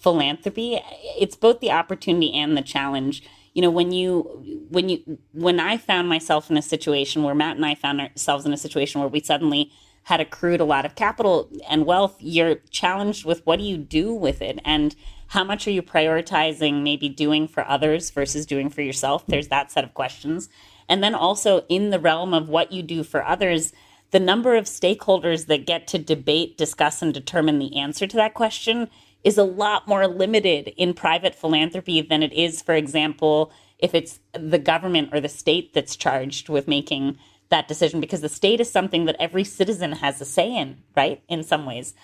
philanthropy 0.00 0.80
it's 1.18 1.34
both 1.34 1.58
the 1.58 1.72
opportunity 1.72 2.32
and 2.32 2.56
the 2.56 2.62
challenge. 2.62 3.22
You 3.54 3.62
know 3.62 3.70
when 3.70 3.90
you 3.90 4.66
when 4.70 4.88
you 4.88 5.18
when 5.32 5.58
i 5.58 5.76
found 5.76 6.08
myself 6.08 6.48
in 6.48 6.56
a 6.56 6.62
situation 6.62 7.24
where 7.24 7.34
matt 7.34 7.56
and 7.56 7.66
i 7.66 7.74
found 7.74 8.00
ourselves 8.00 8.46
in 8.46 8.52
a 8.52 8.56
situation 8.56 9.00
where 9.00 9.08
we 9.08 9.20
suddenly 9.20 9.72
had 10.08 10.20
accrued 10.22 10.58
a 10.58 10.64
lot 10.64 10.86
of 10.86 10.94
capital 10.94 11.50
and 11.68 11.84
wealth 11.84 12.16
you're 12.20 12.56
challenged 12.70 13.26
with 13.26 13.44
what 13.44 13.58
do 13.58 13.64
you 13.64 13.76
do 13.76 14.14
with 14.14 14.40
it? 14.40 14.58
And 14.64 14.96
how 15.28 15.44
much 15.44 15.68
are 15.68 15.70
you 15.70 15.82
prioritizing 15.82 16.82
maybe 16.82 17.10
doing 17.10 17.46
for 17.46 17.68
others 17.68 18.08
versus 18.08 18.46
doing 18.46 18.70
for 18.70 18.80
yourself? 18.80 19.26
There's 19.26 19.48
that 19.48 19.70
set 19.70 19.84
of 19.84 19.92
questions. 19.92 20.48
And 20.88 21.04
then 21.04 21.14
also 21.14 21.66
in 21.68 21.90
the 21.90 22.00
realm 22.00 22.32
of 22.32 22.48
what 22.48 22.72
you 22.72 22.82
do 22.82 23.02
for 23.02 23.22
others 23.22 23.74
the 24.10 24.20
number 24.20 24.56
of 24.56 24.64
stakeholders 24.64 25.46
that 25.46 25.66
get 25.66 25.86
to 25.88 25.98
debate 25.98 26.56
discuss 26.56 27.02
and 27.02 27.12
determine 27.12 27.58
the 27.58 27.76
answer 27.76 28.06
to 28.06 28.16
that 28.16 28.34
question 28.34 28.88
is 29.24 29.36
a 29.36 29.44
lot 29.44 29.86
more 29.86 30.06
limited 30.06 30.68
in 30.76 30.94
private 30.94 31.34
philanthropy 31.34 32.00
than 32.00 32.22
it 32.22 32.32
is, 32.32 32.62
for 32.62 32.74
example, 32.74 33.52
if 33.78 33.94
it's 33.94 34.20
the 34.32 34.58
government 34.58 35.10
or 35.12 35.20
the 35.20 35.28
state 35.28 35.74
that's 35.74 35.96
charged 35.96 36.48
with 36.48 36.68
making 36.68 37.18
that 37.50 37.68
decision, 37.68 38.00
because 38.00 38.20
the 38.20 38.28
state 38.28 38.60
is 38.60 38.70
something 38.70 39.06
that 39.06 39.16
every 39.18 39.44
citizen 39.44 39.92
has 39.92 40.20
a 40.20 40.24
say 40.24 40.54
in, 40.54 40.76
right? 40.96 41.22
In 41.28 41.42
some 41.42 41.66
ways. 41.66 41.94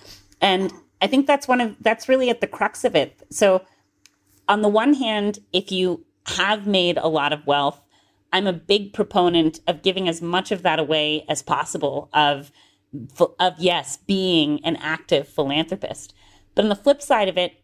And 0.40 0.72
I 1.00 1.06
think 1.06 1.26
that's 1.26 1.46
one 1.46 1.60
of 1.60 1.76
that's 1.80 2.08
really 2.08 2.30
at 2.30 2.40
the 2.40 2.46
crux 2.46 2.84
of 2.84 2.94
it. 2.96 3.22
So 3.30 3.62
on 4.48 4.62
the 4.62 4.68
one 4.68 4.94
hand, 4.94 5.38
if 5.52 5.70
you 5.70 6.04
have 6.26 6.66
made 6.66 6.96
a 6.96 7.08
lot 7.08 7.32
of 7.32 7.46
wealth, 7.46 7.80
I'm 8.34 8.48
a 8.48 8.52
big 8.52 8.92
proponent 8.92 9.60
of 9.68 9.82
giving 9.82 10.08
as 10.08 10.20
much 10.20 10.50
of 10.50 10.62
that 10.62 10.80
away 10.80 11.24
as 11.28 11.40
possible 11.40 12.10
of 12.12 12.50
of 13.38 13.54
yes, 13.58 13.96
being 13.96 14.60
an 14.64 14.76
active 14.76 15.28
philanthropist. 15.28 16.12
But 16.54 16.64
on 16.64 16.68
the 16.68 16.76
flip 16.76 17.00
side 17.00 17.28
of 17.28 17.38
it, 17.38 17.54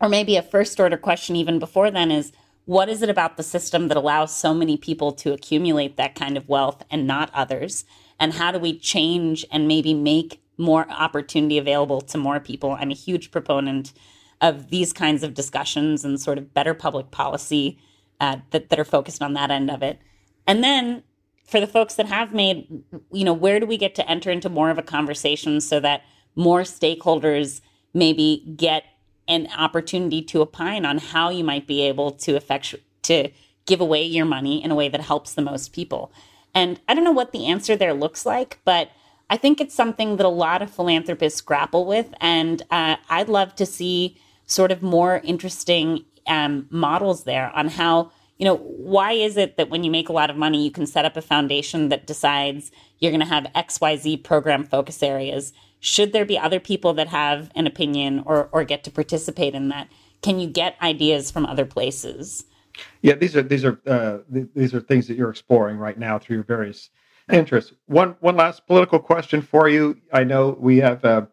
or 0.00 0.08
maybe 0.08 0.36
a 0.36 0.42
first 0.42 0.78
order 0.80 0.96
question 0.96 1.36
even 1.36 1.60
before 1.60 1.90
then 1.90 2.10
is 2.10 2.32
what 2.64 2.88
is 2.88 3.02
it 3.02 3.10
about 3.10 3.36
the 3.36 3.42
system 3.44 3.86
that 3.88 3.96
allows 3.96 4.36
so 4.36 4.52
many 4.52 4.76
people 4.76 5.12
to 5.12 5.32
accumulate 5.32 5.96
that 5.96 6.16
kind 6.16 6.36
of 6.36 6.48
wealth 6.48 6.82
and 6.90 7.06
not 7.06 7.30
others? 7.32 7.84
And 8.18 8.32
how 8.32 8.50
do 8.50 8.58
we 8.58 8.76
change 8.76 9.46
and 9.52 9.68
maybe 9.68 9.94
make 9.94 10.42
more 10.58 10.88
opportunity 10.90 11.58
available 11.58 12.00
to 12.00 12.18
more 12.18 12.40
people? 12.40 12.72
I'm 12.72 12.90
a 12.90 12.94
huge 12.94 13.30
proponent 13.30 13.92
of 14.40 14.70
these 14.70 14.92
kinds 14.92 15.22
of 15.22 15.34
discussions 15.34 16.04
and 16.04 16.20
sort 16.20 16.38
of 16.38 16.52
better 16.52 16.74
public 16.74 17.12
policy 17.12 17.78
uh, 18.22 18.36
that, 18.52 18.70
that 18.70 18.78
are 18.78 18.84
focused 18.84 19.20
on 19.20 19.34
that 19.34 19.50
end 19.50 19.68
of 19.68 19.82
it. 19.82 19.98
And 20.46 20.62
then 20.62 21.02
for 21.44 21.58
the 21.58 21.66
folks 21.66 21.94
that 21.96 22.06
have 22.06 22.32
made, 22.32 22.84
you 23.10 23.24
know, 23.24 23.32
where 23.32 23.58
do 23.58 23.66
we 23.66 23.76
get 23.76 23.96
to 23.96 24.08
enter 24.08 24.30
into 24.30 24.48
more 24.48 24.70
of 24.70 24.78
a 24.78 24.82
conversation 24.82 25.60
so 25.60 25.80
that 25.80 26.02
more 26.36 26.60
stakeholders 26.62 27.60
maybe 27.92 28.54
get 28.56 28.84
an 29.26 29.48
opportunity 29.58 30.22
to 30.22 30.40
opine 30.40 30.84
on 30.84 30.98
how 30.98 31.30
you 31.30 31.42
might 31.42 31.66
be 31.66 31.82
able 31.82 32.12
to 32.12 32.38
effectu- 32.38 32.80
to 33.02 33.28
give 33.66 33.80
away 33.80 34.04
your 34.04 34.24
money 34.24 34.62
in 34.62 34.70
a 34.70 34.74
way 34.74 34.88
that 34.88 35.00
helps 35.00 35.34
the 35.34 35.42
most 35.42 35.72
people. 35.72 36.12
And 36.54 36.80
I 36.88 36.94
don't 36.94 37.04
know 37.04 37.10
what 37.10 37.32
the 37.32 37.46
answer 37.46 37.74
there 37.76 37.92
looks 37.92 38.24
like, 38.24 38.60
but 38.64 38.90
I 39.28 39.36
think 39.36 39.60
it's 39.60 39.74
something 39.74 40.16
that 40.16 40.26
a 40.26 40.28
lot 40.28 40.62
of 40.62 40.70
philanthropists 40.70 41.40
grapple 41.40 41.86
with. 41.86 42.14
And 42.20 42.62
uh, 42.70 42.96
I'd 43.10 43.28
love 43.28 43.56
to 43.56 43.66
see 43.66 44.16
sort 44.46 44.70
of 44.70 44.82
more 44.82 45.20
interesting 45.24 46.04
um, 46.26 46.66
models 46.70 47.24
there 47.24 47.50
on 47.54 47.68
how, 47.68 48.10
you 48.38 48.44
know, 48.44 48.56
why 48.56 49.12
is 49.12 49.36
it 49.36 49.56
that 49.56 49.70
when 49.70 49.84
you 49.84 49.90
make 49.90 50.08
a 50.08 50.12
lot 50.12 50.30
of 50.30 50.36
money, 50.36 50.64
you 50.64 50.70
can 50.70 50.86
set 50.86 51.04
up 51.04 51.16
a 51.16 51.22
foundation 51.22 51.88
that 51.88 52.06
decides 52.06 52.70
you're 52.98 53.12
going 53.12 53.20
to 53.20 53.26
have 53.26 53.44
XYZ 53.54 54.22
program 54.22 54.64
focus 54.64 55.02
areas 55.02 55.52
should 55.82 56.12
there 56.12 56.24
be 56.24 56.38
other 56.38 56.60
people 56.60 56.94
that 56.94 57.08
have 57.08 57.50
an 57.56 57.66
opinion 57.66 58.22
or, 58.24 58.48
or 58.52 58.62
get 58.62 58.84
to 58.84 58.90
participate 58.90 59.52
in 59.52 59.68
that? 59.70 59.88
Can 60.22 60.38
you 60.38 60.46
get 60.46 60.76
ideas 60.80 61.32
from 61.32 61.44
other 61.44 61.66
places? 61.66 62.44
Yeah, 63.02 63.16
these 63.16 63.34
are 63.34 63.42
these 63.42 63.64
are 63.64 63.80
uh, 63.84 64.18
these 64.30 64.72
are 64.74 64.80
things 64.80 65.08
that 65.08 65.16
you're 65.16 65.28
exploring 65.28 65.78
right 65.78 65.98
now 65.98 66.20
through 66.20 66.36
your 66.36 66.44
various 66.44 66.88
interests. 67.30 67.72
One 67.86 68.14
one 68.20 68.36
last 68.36 68.64
political 68.68 69.00
question 69.00 69.42
for 69.42 69.68
you. 69.68 70.00
I 70.12 70.22
know 70.22 70.56
we 70.56 70.76
have 70.78 71.04
uh, 71.04 71.26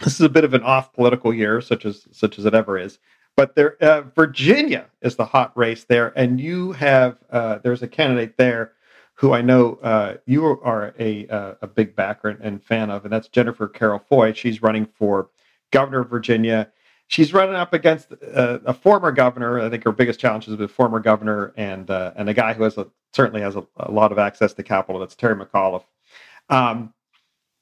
this 0.00 0.14
is 0.14 0.20
a 0.20 0.28
bit 0.28 0.42
of 0.42 0.52
an 0.52 0.64
off 0.64 0.92
political 0.92 1.32
year, 1.32 1.60
such 1.60 1.86
as 1.86 2.08
such 2.10 2.40
as 2.40 2.44
it 2.44 2.54
ever 2.54 2.76
is. 2.76 2.98
But 3.36 3.54
there, 3.54 3.76
uh, 3.82 4.02
Virginia 4.14 4.86
is 5.02 5.16
the 5.16 5.26
hot 5.26 5.52
race 5.56 5.84
there, 5.84 6.12
and 6.16 6.40
you 6.40 6.72
have 6.72 7.18
uh, 7.30 7.58
there's 7.62 7.82
a 7.82 7.88
candidate 7.88 8.38
there 8.38 8.72
who 9.14 9.32
I 9.32 9.42
know 9.42 9.74
uh, 9.82 10.16
you 10.24 10.44
are 10.44 10.94
a 10.98 11.26
uh, 11.28 11.54
a 11.60 11.66
big 11.66 11.94
backer 11.94 12.30
and 12.30 12.62
fan 12.62 12.90
of, 12.90 13.04
and 13.04 13.12
that's 13.12 13.28
Jennifer 13.28 13.68
Carroll 13.68 14.02
Foy. 14.08 14.32
She's 14.32 14.62
running 14.62 14.86
for 14.86 15.28
governor 15.70 16.00
of 16.00 16.08
Virginia. 16.08 16.70
she's 17.08 17.32
running 17.32 17.54
up 17.54 17.72
against 17.74 18.12
uh, 18.12 18.58
a 18.64 18.72
former 18.72 19.12
governor. 19.12 19.60
I 19.60 19.68
think 19.68 19.84
her 19.84 19.92
biggest 19.92 20.18
challenge 20.18 20.48
is 20.48 20.56
with 20.56 20.70
former 20.70 21.00
governor 21.00 21.52
and 21.56 21.90
uh, 21.90 22.12
and 22.16 22.28
a 22.30 22.34
guy 22.34 22.54
who 22.54 22.62
has 22.62 22.78
a, 22.78 22.86
certainly 23.12 23.42
has 23.42 23.56
a, 23.56 23.66
a, 23.76 23.90
lot 23.90 24.12
of 24.12 24.18
access 24.18 24.54
to 24.54 24.62
capital. 24.62 24.98
That's 24.98 25.14
Terry 25.14 25.36
McAuliffe. 25.36 25.84
Um, 26.48 26.94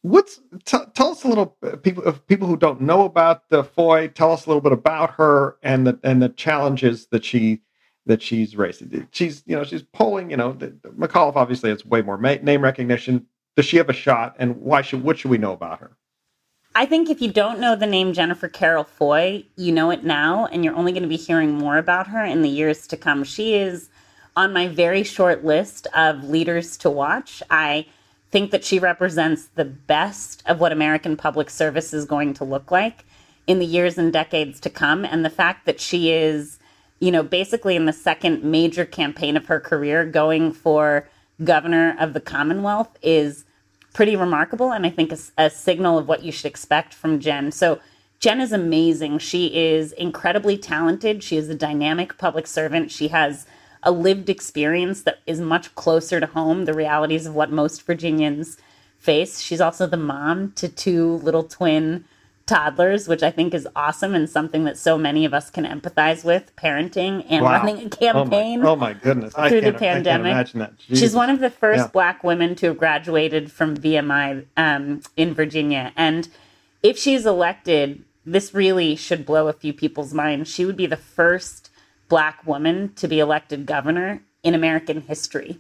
what's 0.05 0.39
t- 0.67 0.79
tell 0.93 1.13
us 1.13 1.25
a 1.25 1.29
little 1.29 1.57
uh, 1.63 1.77
people 1.77 2.05
of 2.05 2.27
people 2.27 2.47
who 2.47 2.59
don't 2.59 2.81
know 2.81 3.05
about 3.05 3.49
the 3.49 3.65
Foy. 3.65 4.09
Tell 4.09 4.33
us 4.33 4.45
a 4.45 4.49
little 4.51 4.61
bit 4.61 4.73
about 4.73 5.15
her 5.15 5.57
and 5.63 5.87
the 5.87 5.99
and 6.05 6.23
the 6.23 6.29
challenges 6.29 7.07
that 7.07 7.25
she 7.25 7.63
that 8.07 8.23
she's 8.23 8.55
racing. 8.55 9.09
She's 9.11 9.43
you 9.47 9.57
know 9.57 9.65
she's 9.65 9.83
polling. 9.83 10.31
You 10.31 10.37
know 10.37 10.53
the, 10.53 10.77
the 10.83 10.91
McAuliffe 10.91 11.37
obviously 11.37 11.71
has 11.71 11.85
way 11.87 12.03
more 12.03 12.19
ma- 12.19 12.37
name 12.43 12.63
recognition. 12.63 13.27
Does 13.57 13.65
she 13.65 13.79
have 13.79 13.89
a 13.89 13.95
shot? 13.95 14.37
And 14.39 14.61
why 14.61 14.83
should 14.83 15.03
what 15.03 15.19
should 15.19 15.31
we 15.31 15.39
know 15.39 15.53
about 15.53 15.81
her? 15.81 15.97
I 16.75 16.87
think 16.87 17.09
if 17.09 17.23
you 17.23 17.33
don't 17.33 17.61
know 17.61 17.75
the 17.75 17.87
name 17.87 18.13
Jennifer 18.13 18.49
Carroll 18.49 18.85
Foy, 18.85 19.45
you 19.57 19.73
know 19.73 19.91
it 19.91 20.05
now, 20.05 20.47
and 20.47 20.65
you're 20.65 20.75
only 20.75 20.93
going 20.93 21.05
to 21.05 21.09
be 21.09 21.17
hearing 21.17 21.57
more 21.57 21.79
about 21.79 22.09
her 22.09 22.25
in 22.25 22.43
the 22.43 22.49
years 22.49 22.87
to 22.89 22.97
come. 22.97 23.25
She 23.25 23.55
is 23.55 23.89
on 24.37 24.53
my 24.53 24.69
very 24.69 25.05
short 25.05 25.45
list 25.45 25.87
of 25.95 26.25
leaders 26.25 26.77
to 26.79 26.91
watch. 26.91 27.43
I 27.49 27.87
think 28.35 28.51
that 28.51 28.65
she 28.65 28.81
represents 28.81 29.45
the 29.55 29.65
best 29.65 30.43
of 30.47 30.59
what 30.59 30.73
American 30.73 31.17
public 31.17 31.49
service 31.49 31.95
is 31.95 32.05
going 32.05 32.35
to 32.35 32.43
look 32.43 32.73
like 32.73 33.05
in 33.47 33.61
the 33.61 33.65
years 33.65 33.97
and 33.97 34.13
decades 34.13 34.59
to 34.59 34.69
come. 34.69 35.05
And 35.05 35.25
the 35.25 35.31
fact 35.31 35.67
that 35.67 35.81
she 35.81 36.11
is, 36.11 36.59
you 36.99 37.13
know, 37.13 37.23
basically 37.23 37.77
in 37.77 37.85
the 37.85 37.93
second 37.93 38.43
major 38.43 38.85
campaign 38.85 39.37
of 39.37 39.47
her 39.47 39.61
career 39.61 40.05
going 40.05 40.53
for 40.53 41.09
governor 41.45 41.95
of 42.01 42.13
the 42.13 42.21
Commonwealth 42.21 42.99
is 43.03 43.45
pretty 43.93 44.17
remarkable 44.17 44.73
and 44.73 44.85
I 44.85 44.91
think 44.91 45.13
a, 45.13 45.19
a 45.39 45.49
signal 45.49 45.97
of 45.97 46.09
what 46.09 46.25
you 46.25 46.33
should 46.33 46.47
expect 46.47 46.93
from 46.93 47.21
Jen. 47.21 47.53
So 47.53 47.79
Jen 48.19 48.41
is 48.41 48.51
amazing. 48.51 49.21
She 49.21 49.55
is 49.55 49.93
incredibly 49.93 50.59
talented. 50.59 51.23
She 51.23 51.37
is 51.37 51.49
a 51.49 51.55
dynamic 51.55 52.19
public 52.19 52.49
servant. 52.49 52.91
She 52.91 53.07
has 53.09 53.47
a 53.85 53.93
lived 53.93 54.29
experience 54.29 55.03
that 55.03 55.21
is 55.27 55.41
much 55.41 55.75
closer 55.75 56.21
to 56.21 56.27
home, 56.27 56.65
the 56.65 56.75
realities 56.75 57.27
of 57.27 57.35
what 57.35 57.53
most 57.53 57.83
Virginians 57.87 58.57
face. 58.99 59.41
She's 59.41 59.61
also 59.61 59.87
the 59.87 59.97
mom 59.97 60.53
to 60.53 60.69
two 60.69 61.17
little 61.19 61.45
twin 61.45 62.05
toddlers, 62.47 63.09
which 63.09 63.23
I 63.23 63.31
think 63.31 63.55
is 63.55 63.67
awesome 63.75 64.15
and 64.15 64.29
something 64.29 64.65
that 64.65 64.77
so 64.77 64.99
many 64.99 65.25
of 65.25 65.33
us 65.33 65.51
can 65.51 65.65
empathize 65.65 66.25
with 66.25 66.55
parenting 66.57 67.25
and 67.29 67.45
wow. 67.45 67.63
running 67.63 67.87
a 67.87 67.89
campaign. 67.89 68.61
Oh 68.61 68.65
my, 68.65 68.71
oh 68.71 68.77
my 68.77 68.93
goodness. 68.95 69.35
Through 69.35 69.63
the 69.63 69.73
pandemic. 69.73 70.49
She's 70.89 71.15
one 71.15 71.31
of 71.31 71.41
the 71.41 71.51
first 71.51 71.85
yeah. 71.85 71.89
black 71.89 72.25
women 72.25 72.55
to 72.57 72.67
have 72.67 72.79
graduated 72.79 73.51
from 73.51 73.77
VMI 73.77 74.47
um, 74.57 75.01
in 75.17 75.35
Virginia. 75.35 75.93
And 75.97 76.29
if 76.83 76.99
she's 76.99 77.25
elected, 77.25 78.05
this 78.27 78.53
really 78.53 78.97
should 78.97 79.25
blow 79.25 79.49
a 79.49 79.53
few 79.53 79.73
people's 79.73 80.13
minds. 80.13 80.51
She 80.51 80.65
would 80.65 80.77
be 80.77 80.87
the 80.87 80.97
first 80.97 81.71
black 82.09 82.47
woman 82.47 82.93
to 82.95 83.09
be 83.09 83.19
elected 83.19 83.67
governor 83.67 84.23
in 84.43 84.55
American 84.55 85.01
history. 85.03 85.59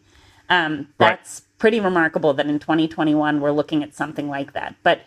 Um, 0.49 0.89
that's 0.99 1.41
right. 1.41 1.59
pretty 1.59 1.81
remarkable 1.81 2.35
that 2.35 2.47
in 2.47 2.59
2021 2.59 3.41
we're 3.41 3.51
looking 3.51 3.83
at 3.83 3.95
something 3.95 4.29
like 4.29 4.53
that. 4.53 4.77
But 4.83 5.01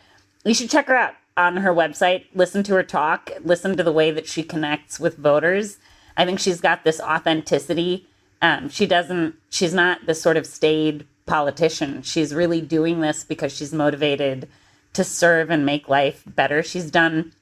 you 0.44 0.54
should 0.54 0.70
check 0.70 0.88
her 0.88 0.96
out 0.96 1.14
on 1.36 1.58
her 1.58 1.74
website, 1.74 2.26
listen 2.34 2.64
to 2.64 2.74
her 2.74 2.84
talk, 2.84 3.30
listen 3.44 3.78
to 3.78 3.84
the 3.84 3.92
way 3.92 4.10
that 4.10 4.28
she 4.28 4.42
connects 4.42 5.00
with 5.00 5.18
voters. 5.18 5.78
I 6.18 6.26
think 6.26 6.40
she's 6.40 6.60
got 6.60 6.84
this 6.84 7.00
authenticity. 7.00 8.08
Um, 8.42 8.70
she 8.70 8.88
doesn't, 8.88 9.36
she's 9.50 9.74
not 9.74 10.06
this 10.08 10.22
sort 10.22 10.38
of 10.38 10.48
staid 10.48 11.06
politician. 11.28 12.02
She's 12.02 12.34
really 12.34 12.62
doing 12.62 13.02
this 13.02 13.24
because 13.24 13.56
she's 13.56 13.72
motivated 13.72 14.50
to 14.94 15.04
serve 15.04 15.52
and 15.52 15.64
make 15.64 15.88
life 15.88 16.24
better. 16.26 16.64
She's 16.64 16.90
done 16.90 17.34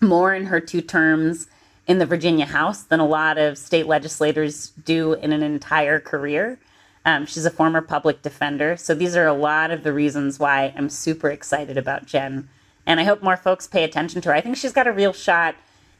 more 0.00 0.34
in 0.34 0.46
her 0.46 0.60
two 0.60 0.80
terms 0.80 1.46
in 1.88 1.98
the 1.98 2.06
Virginia 2.06 2.46
House 2.46 2.82
than 2.82 3.00
a 3.00 3.06
lot 3.06 3.38
of 3.38 3.58
state 3.58 3.86
legislators 3.88 4.68
do 4.84 5.14
in 5.14 5.32
an 5.32 5.42
entire 5.42 5.98
career. 5.98 6.60
Um, 7.04 7.26
she's 7.26 7.46
a 7.46 7.50
former 7.50 7.80
public 7.80 8.22
defender. 8.22 8.76
So 8.76 8.94
these 8.94 9.16
are 9.16 9.26
a 9.26 9.32
lot 9.32 9.72
of 9.72 9.82
the 9.82 9.92
reasons 9.92 10.38
why 10.38 10.72
I'm 10.76 10.90
super 10.90 11.30
excited 11.30 11.76
about 11.76 12.06
Jen 12.06 12.48
and 12.88 12.98
I 12.98 13.04
hope 13.04 13.22
more 13.22 13.36
folks 13.36 13.66
pay 13.66 13.84
attention 13.84 14.22
to 14.22 14.30
her. 14.30 14.34
I 14.34 14.40
think 14.40 14.56
she's 14.56 14.72
got 14.72 14.86
a 14.86 14.92
real 14.92 15.12
shot 15.12 15.54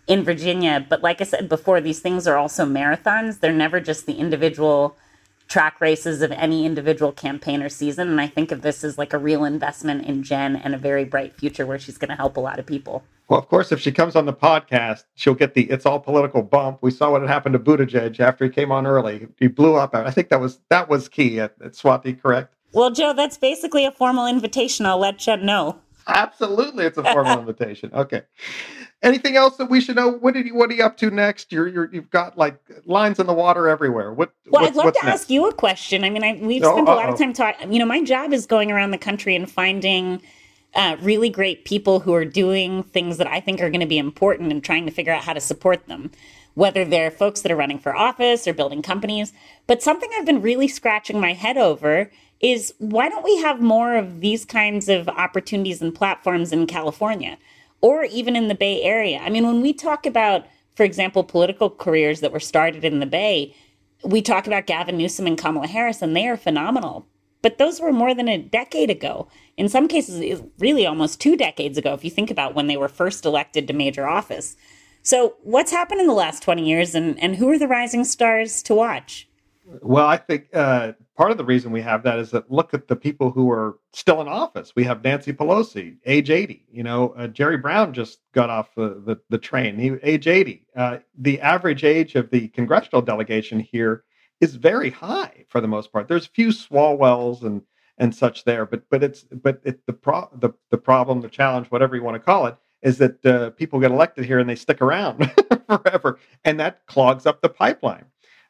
in 0.06 0.24
Virginia. 0.24 0.84
But 0.88 1.02
like 1.02 1.20
I 1.20 1.24
said 1.24 1.46
before, 1.46 1.82
these 1.82 2.00
things 2.00 2.26
are 2.26 2.38
also 2.38 2.64
marathons. 2.64 3.40
They're 3.40 3.52
never 3.52 3.78
just 3.78 4.06
the 4.06 4.14
individual 4.14 4.96
track 5.48 5.80
races 5.80 6.22
of 6.22 6.30
any 6.32 6.64
individual 6.64 7.10
campaign 7.10 7.62
or 7.62 7.68
season. 7.68 8.08
And 8.08 8.20
I 8.20 8.26
think 8.26 8.52
of 8.52 8.62
this 8.62 8.84
as 8.84 8.98
like 8.98 9.12
a 9.12 9.18
real 9.18 9.44
investment 9.44 10.06
in 10.06 10.22
Jen 10.22 10.54
and 10.56 10.74
a 10.74 10.78
very 10.78 11.04
bright 11.04 11.36
future 11.36 11.66
where 11.66 11.78
she's 11.78 11.98
going 11.98 12.10
to 12.10 12.14
help 12.14 12.36
a 12.36 12.40
lot 12.40 12.58
of 12.58 12.66
people. 12.66 13.02
Well, 13.28 13.38
of 13.38 13.48
course, 13.48 13.72
if 13.72 13.80
she 13.80 13.92
comes 13.92 14.16
on 14.16 14.24
the 14.24 14.32
podcast, 14.32 15.04
she'll 15.14 15.34
get 15.34 15.52
the 15.52 15.64
"It's 15.64 15.84
all 15.84 16.00
political" 16.00 16.42
bump. 16.42 16.78
We 16.80 16.90
saw 16.90 17.10
what 17.10 17.20
had 17.20 17.28
happened 17.28 17.52
to 17.54 17.58
Buttigieg 17.58 18.18
after 18.20 18.44
he 18.44 18.50
came 18.50 18.72
on 18.72 18.86
early. 18.86 19.28
He 19.38 19.48
blew 19.48 19.74
up. 19.74 19.94
I 19.94 20.10
think 20.10 20.30
that 20.30 20.40
was 20.40 20.60
that 20.70 20.88
was 20.88 21.08
key 21.08 21.38
at, 21.38 21.54
at 21.62 21.72
Swati, 21.72 22.20
correct? 22.20 22.54
Well, 22.72 22.90
Joe, 22.90 23.12
that's 23.12 23.36
basically 23.36 23.84
a 23.84 23.90
formal 23.90 24.26
invitation. 24.26 24.86
I'll 24.86 24.98
let 24.98 25.18
Jen 25.18 25.44
know. 25.44 25.80
Absolutely, 26.08 26.86
it's 26.86 26.98
a 26.98 27.02
formal 27.04 27.38
invitation. 27.38 27.90
Okay. 27.92 28.22
Anything 29.02 29.36
else 29.36 29.56
that 29.58 29.70
we 29.70 29.80
should 29.80 29.96
know? 29.96 30.08
What 30.08 30.34
did 30.34 30.46
you, 30.46 30.54
what 30.56 30.70
are 30.70 30.74
you 30.74 30.82
up 30.82 30.96
to 30.98 31.10
next? 31.10 31.52
You're, 31.52 31.68
you're 31.68 31.88
you've 31.92 32.10
got 32.10 32.36
like 32.36 32.58
lines 32.84 33.20
in 33.20 33.26
the 33.26 33.34
water 33.34 33.68
everywhere. 33.68 34.12
What? 34.12 34.32
Well, 34.48 34.64
I'd 34.64 34.74
love 34.74 34.92
to 34.94 35.00
next? 35.04 35.22
ask 35.22 35.30
you 35.30 35.46
a 35.48 35.54
question. 35.54 36.02
I 36.02 36.10
mean, 36.10 36.24
I, 36.24 36.38
we've 36.42 36.64
oh, 36.64 36.72
spent 36.72 36.88
a 36.88 36.94
lot 36.94 37.08
of 37.08 37.18
time 37.18 37.32
talking. 37.32 37.72
You 37.72 37.78
know, 37.78 37.86
my 37.86 38.02
job 38.02 38.32
is 38.32 38.46
going 38.46 38.72
around 38.72 38.90
the 38.90 38.98
country 38.98 39.36
and 39.36 39.48
finding 39.48 40.20
uh, 40.74 40.96
really 41.00 41.30
great 41.30 41.64
people 41.64 42.00
who 42.00 42.12
are 42.14 42.24
doing 42.24 42.82
things 42.82 43.18
that 43.18 43.26
I 43.26 43.40
think 43.40 43.60
are 43.60 43.70
going 43.70 43.80
to 43.80 43.86
be 43.86 43.98
important 43.98 44.50
and 44.50 44.64
trying 44.64 44.86
to 44.86 44.92
figure 44.92 45.12
out 45.12 45.22
how 45.22 45.32
to 45.32 45.40
support 45.40 45.86
them. 45.86 46.10
Whether 46.54 46.84
they're 46.84 47.12
folks 47.12 47.42
that 47.42 47.52
are 47.52 47.56
running 47.56 47.78
for 47.78 47.94
office 47.94 48.48
or 48.48 48.52
building 48.52 48.82
companies. 48.82 49.32
But 49.68 49.80
something 49.80 50.10
I've 50.16 50.26
been 50.26 50.42
really 50.42 50.66
scratching 50.66 51.20
my 51.20 51.34
head 51.34 51.56
over 51.56 52.10
is 52.40 52.72
why 52.78 53.08
don't 53.08 53.24
we 53.24 53.36
have 53.38 53.60
more 53.60 53.96
of 53.96 54.20
these 54.20 54.44
kinds 54.44 54.88
of 54.88 55.08
opportunities 55.08 55.82
and 55.82 55.94
platforms 55.94 56.52
in 56.52 56.66
California 56.66 57.38
or 57.80 58.04
even 58.04 58.36
in 58.36 58.48
the 58.48 58.54
Bay 58.54 58.82
Area? 58.82 59.18
I 59.18 59.30
mean, 59.30 59.46
when 59.46 59.60
we 59.60 59.72
talk 59.72 60.06
about, 60.06 60.46
for 60.76 60.84
example, 60.84 61.24
political 61.24 61.70
careers 61.70 62.20
that 62.20 62.32
were 62.32 62.40
started 62.40 62.84
in 62.84 63.00
the 63.00 63.06
Bay, 63.06 63.54
we 64.04 64.22
talk 64.22 64.46
about 64.46 64.66
Gavin 64.66 64.96
Newsom 64.96 65.26
and 65.26 65.36
Kamala 65.36 65.66
Harris, 65.66 66.02
and 66.02 66.14
they 66.14 66.28
are 66.28 66.36
phenomenal. 66.36 67.06
But 67.42 67.58
those 67.58 67.80
were 67.80 67.92
more 67.92 68.14
than 68.14 68.28
a 68.28 68.38
decade 68.38 68.90
ago. 68.90 69.28
In 69.56 69.68
some 69.68 69.88
cases, 69.88 70.42
really 70.58 70.86
almost 70.86 71.20
two 71.20 71.36
decades 71.36 71.78
ago, 71.78 71.94
if 71.94 72.04
you 72.04 72.10
think 72.10 72.30
about 72.30 72.54
when 72.54 72.66
they 72.66 72.76
were 72.76 72.88
first 72.88 73.24
elected 73.24 73.66
to 73.68 73.72
major 73.72 74.08
office. 74.08 74.56
So, 75.02 75.36
what's 75.42 75.70
happened 75.70 76.00
in 76.00 76.08
the 76.08 76.14
last 76.14 76.42
20 76.42 76.68
years, 76.68 76.94
and, 76.94 77.18
and 77.22 77.36
who 77.36 77.48
are 77.50 77.58
the 77.58 77.68
rising 77.68 78.04
stars 78.04 78.62
to 78.64 78.74
watch? 78.74 79.28
Well, 79.64 80.06
I 80.06 80.16
think 80.16 80.48
uh, 80.52 80.92
part 81.18 81.32
of 81.32 81.36
the 81.36 81.44
reason 81.44 81.72
we 81.72 81.82
have 81.82 82.04
that 82.04 82.20
is 82.20 82.30
that 82.30 82.48
look 82.48 82.72
at 82.72 82.86
the 82.86 82.94
people 82.94 83.32
who 83.32 83.50
are 83.50 83.80
still 83.92 84.20
in 84.20 84.28
office. 84.28 84.72
We 84.76 84.84
have 84.84 85.02
Nancy 85.02 85.32
Pelosi, 85.32 85.96
age 86.06 86.30
80. 86.30 86.64
You 86.70 86.84
know, 86.84 87.08
uh, 87.10 87.26
Jerry 87.26 87.58
Brown 87.58 87.92
just 87.92 88.20
got 88.32 88.50
off 88.50 88.72
the, 88.76 89.02
the, 89.04 89.18
the 89.28 89.36
train, 89.36 89.76
he, 89.76 89.96
age 90.04 90.28
80. 90.28 90.64
Uh, 90.76 90.98
the 91.18 91.40
average 91.40 91.82
age 91.82 92.14
of 92.14 92.30
the 92.30 92.46
congressional 92.48 93.02
delegation 93.02 93.58
here 93.58 94.04
is 94.40 94.54
very 94.54 94.90
high 94.90 95.44
for 95.48 95.60
the 95.60 95.66
most 95.66 95.92
part. 95.92 96.06
There's 96.06 96.26
a 96.26 96.30
few 96.30 96.48
Swalwells 96.48 97.42
and 97.42 97.62
and 98.00 98.14
such 98.14 98.44
there, 98.44 98.64
but 98.64 98.84
but 98.88 99.02
it's 99.02 99.22
but 99.24 99.60
it, 99.64 99.84
the 99.86 99.92
pro 99.92 100.28
the, 100.38 100.50
the 100.70 100.78
problem, 100.78 101.20
the 101.20 101.28
challenge, 101.28 101.66
whatever 101.66 101.96
you 101.96 102.02
want 102.04 102.14
to 102.14 102.20
call 102.20 102.46
it, 102.46 102.56
is 102.80 102.98
that 102.98 103.26
uh, 103.26 103.50
people 103.50 103.80
get 103.80 103.90
elected 103.90 104.24
here 104.24 104.38
and 104.38 104.48
they 104.48 104.54
stick 104.54 104.80
around 104.80 105.28
forever, 105.66 106.20
and 106.44 106.60
that 106.60 106.86
clogs 106.86 107.26
up 107.26 107.42
the 107.42 107.48
pipeline. 107.48 108.04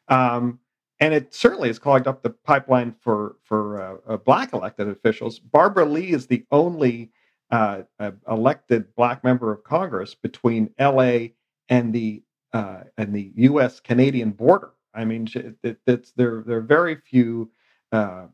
Um, 0.07 0.59
and 0.99 1.13
it 1.13 1.33
certainly 1.33 1.69
has 1.69 1.79
clogged 1.79 2.07
up 2.07 2.21
the 2.21 2.29
pipeline 2.29 2.93
for 2.99 3.37
for 3.43 3.81
uh, 3.81 4.13
uh, 4.13 4.17
black 4.17 4.53
elected 4.53 4.87
officials. 4.89 5.39
Barbara 5.39 5.85
Lee 5.85 6.11
is 6.11 6.27
the 6.27 6.45
only 6.51 7.11
uh, 7.51 7.83
uh 7.99 8.11
elected 8.29 8.93
black 8.95 9.23
member 9.23 9.51
of 9.51 9.63
Congress 9.63 10.13
between 10.15 10.69
L.A. 10.77 11.33
and 11.69 11.93
the 11.93 12.21
uh, 12.53 12.81
and 12.97 13.13
the 13.13 13.31
U.S. 13.35 13.79
Canadian 13.79 14.31
border. 14.31 14.71
I 14.93 15.05
mean, 15.05 15.27
it, 15.63 15.77
it's 15.87 16.11
there. 16.11 16.43
There 16.45 16.57
are 16.57 16.61
very 16.61 16.95
few. 16.95 17.51
Uh, 17.91 18.27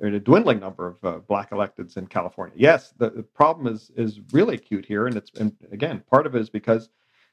a 0.00 0.18
dwindling 0.18 0.58
number 0.58 0.96
of 1.02 1.26
black 1.26 1.50
electeds 1.50 1.98
in 1.98 2.06
California. 2.06 2.54
Yes, 2.56 2.94
the, 2.96 3.10
the, 3.10 3.22
problem 3.22 3.66
is 3.66 3.90
is 3.96 4.18
really 4.32 4.54
acute 4.54 4.86
here, 4.86 5.06
and 5.06 5.14
it's 5.14 5.30
and 5.38 5.54
again 5.72 6.02
part 6.10 6.26
of 6.26 6.34
it 6.34 6.40
is 6.40 6.48
because 6.48 6.88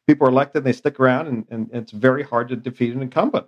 people 0.06 0.28
are 0.28 0.32
elected, 0.32 0.58
and 0.58 0.66
they 0.66 0.74
stick 0.74 1.00
around, 1.00 1.28
and, 1.28 1.46
and 1.50 1.70
it's 1.72 1.94
very 1.94 2.24
hard 2.24 2.50
to 2.50 2.58
defeat 2.58 2.94
an 2.94 3.02
incumbent. 3.02 3.48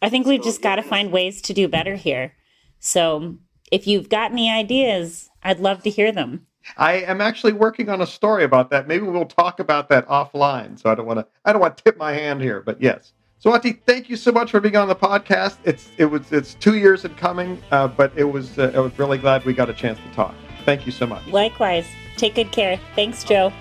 I 0.00 0.08
think 0.08 0.26
we've 0.26 0.42
just 0.42 0.62
got 0.62 0.76
to 0.76 0.82
find 0.82 1.12
ways 1.12 1.42
to 1.42 1.54
do 1.54 1.68
better 1.68 1.96
here. 1.96 2.34
So 2.78 3.36
if 3.72 3.86
you've 3.86 4.08
got 4.08 4.32
any 4.32 4.50
ideas, 4.50 5.30
I'd 5.42 5.60
love 5.60 5.82
to 5.82 5.90
hear 5.90 6.12
them. 6.12 6.46
I 6.76 6.94
am 6.94 7.20
actually 7.20 7.54
working 7.54 7.88
on 7.88 8.00
a 8.00 8.06
story 8.06 8.44
about 8.44 8.70
that. 8.70 8.86
Maybe 8.86 9.04
we'll 9.04 9.24
talk 9.24 9.58
about 9.58 9.88
that 9.88 10.06
offline. 10.08 10.78
So 10.78 10.90
I 10.90 10.94
don't 10.94 11.06
want 11.06 11.20
to 11.20 11.26
I 11.44 11.52
don't 11.52 11.62
want 11.62 11.78
to 11.78 11.84
tip 11.84 11.96
my 11.96 12.12
hand 12.12 12.42
here, 12.42 12.60
but 12.60 12.80
yes. 12.80 13.12
So, 13.38 13.50
Swati, 13.50 13.80
thank 13.86 14.10
you 14.10 14.16
so 14.16 14.32
much 14.32 14.50
for 14.50 14.60
being 14.60 14.76
on 14.76 14.88
the 14.88 14.96
podcast. 14.96 15.58
It's 15.64 15.88
it 15.96 16.06
was 16.06 16.30
it's 16.32 16.54
two 16.54 16.76
years 16.76 17.04
in 17.04 17.14
coming, 17.14 17.62
uh, 17.70 17.88
but 17.88 18.12
it 18.16 18.24
was 18.24 18.58
uh, 18.58 18.72
I 18.74 18.80
was 18.80 18.98
really 18.98 19.18
glad 19.18 19.44
we 19.44 19.54
got 19.54 19.70
a 19.70 19.74
chance 19.74 19.98
to 19.98 20.14
talk. 20.14 20.34
Thank 20.64 20.86
you 20.86 20.92
so 20.92 21.06
much. 21.06 21.26
Likewise. 21.28 21.86
Take 22.16 22.34
good 22.34 22.50
care. 22.50 22.80
Thanks, 22.96 23.22
Joe. 23.22 23.52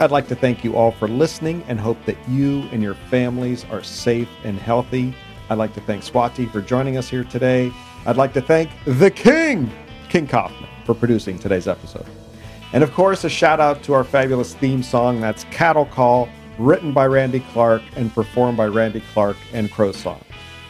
I'd 0.00 0.12
like 0.12 0.28
to 0.28 0.36
thank 0.36 0.62
you 0.62 0.76
all 0.76 0.92
for 0.92 1.08
listening 1.08 1.64
and 1.66 1.80
hope 1.80 1.98
that 2.04 2.16
you 2.28 2.60
and 2.70 2.80
your 2.80 2.94
families 2.94 3.64
are 3.64 3.82
safe 3.82 4.28
and 4.44 4.56
healthy. 4.56 5.12
I'd 5.50 5.58
like 5.58 5.74
to 5.74 5.80
thank 5.80 6.04
Swati 6.04 6.48
for 6.52 6.60
joining 6.60 6.96
us 6.96 7.08
here 7.08 7.24
today. 7.24 7.72
I'd 8.06 8.16
like 8.16 8.32
to 8.34 8.40
thank 8.40 8.70
the 8.84 9.10
King, 9.10 9.68
King 10.08 10.28
Kaufman, 10.28 10.68
for 10.84 10.94
producing 10.94 11.36
today's 11.36 11.66
episode. 11.66 12.06
And 12.72 12.84
of 12.84 12.92
course, 12.92 13.24
a 13.24 13.28
shout 13.28 13.58
out 13.58 13.82
to 13.84 13.92
our 13.94 14.04
fabulous 14.04 14.54
theme 14.54 14.84
song 14.84 15.20
that's 15.20 15.42
Cattle 15.44 15.86
Call, 15.86 16.28
written 16.60 16.92
by 16.92 17.06
Randy 17.06 17.40
Clark 17.52 17.82
and 17.96 18.14
performed 18.14 18.56
by 18.56 18.66
Randy 18.68 19.02
Clark 19.12 19.36
and 19.52 19.68
Crow 19.68 19.90
Song. 19.90 20.22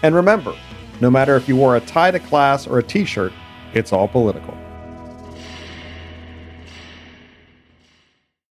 And 0.02 0.14
remember, 0.14 0.56
no 1.02 1.10
matter 1.10 1.36
if 1.36 1.48
you 1.48 1.56
wore 1.56 1.76
a 1.76 1.80
tie 1.80 2.12
to 2.12 2.18
class 2.18 2.66
or 2.66 2.78
a 2.78 2.82
t 2.82 3.04
shirt, 3.04 3.34
it's 3.74 3.92
all 3.92 4.08
political. 4.08 4.56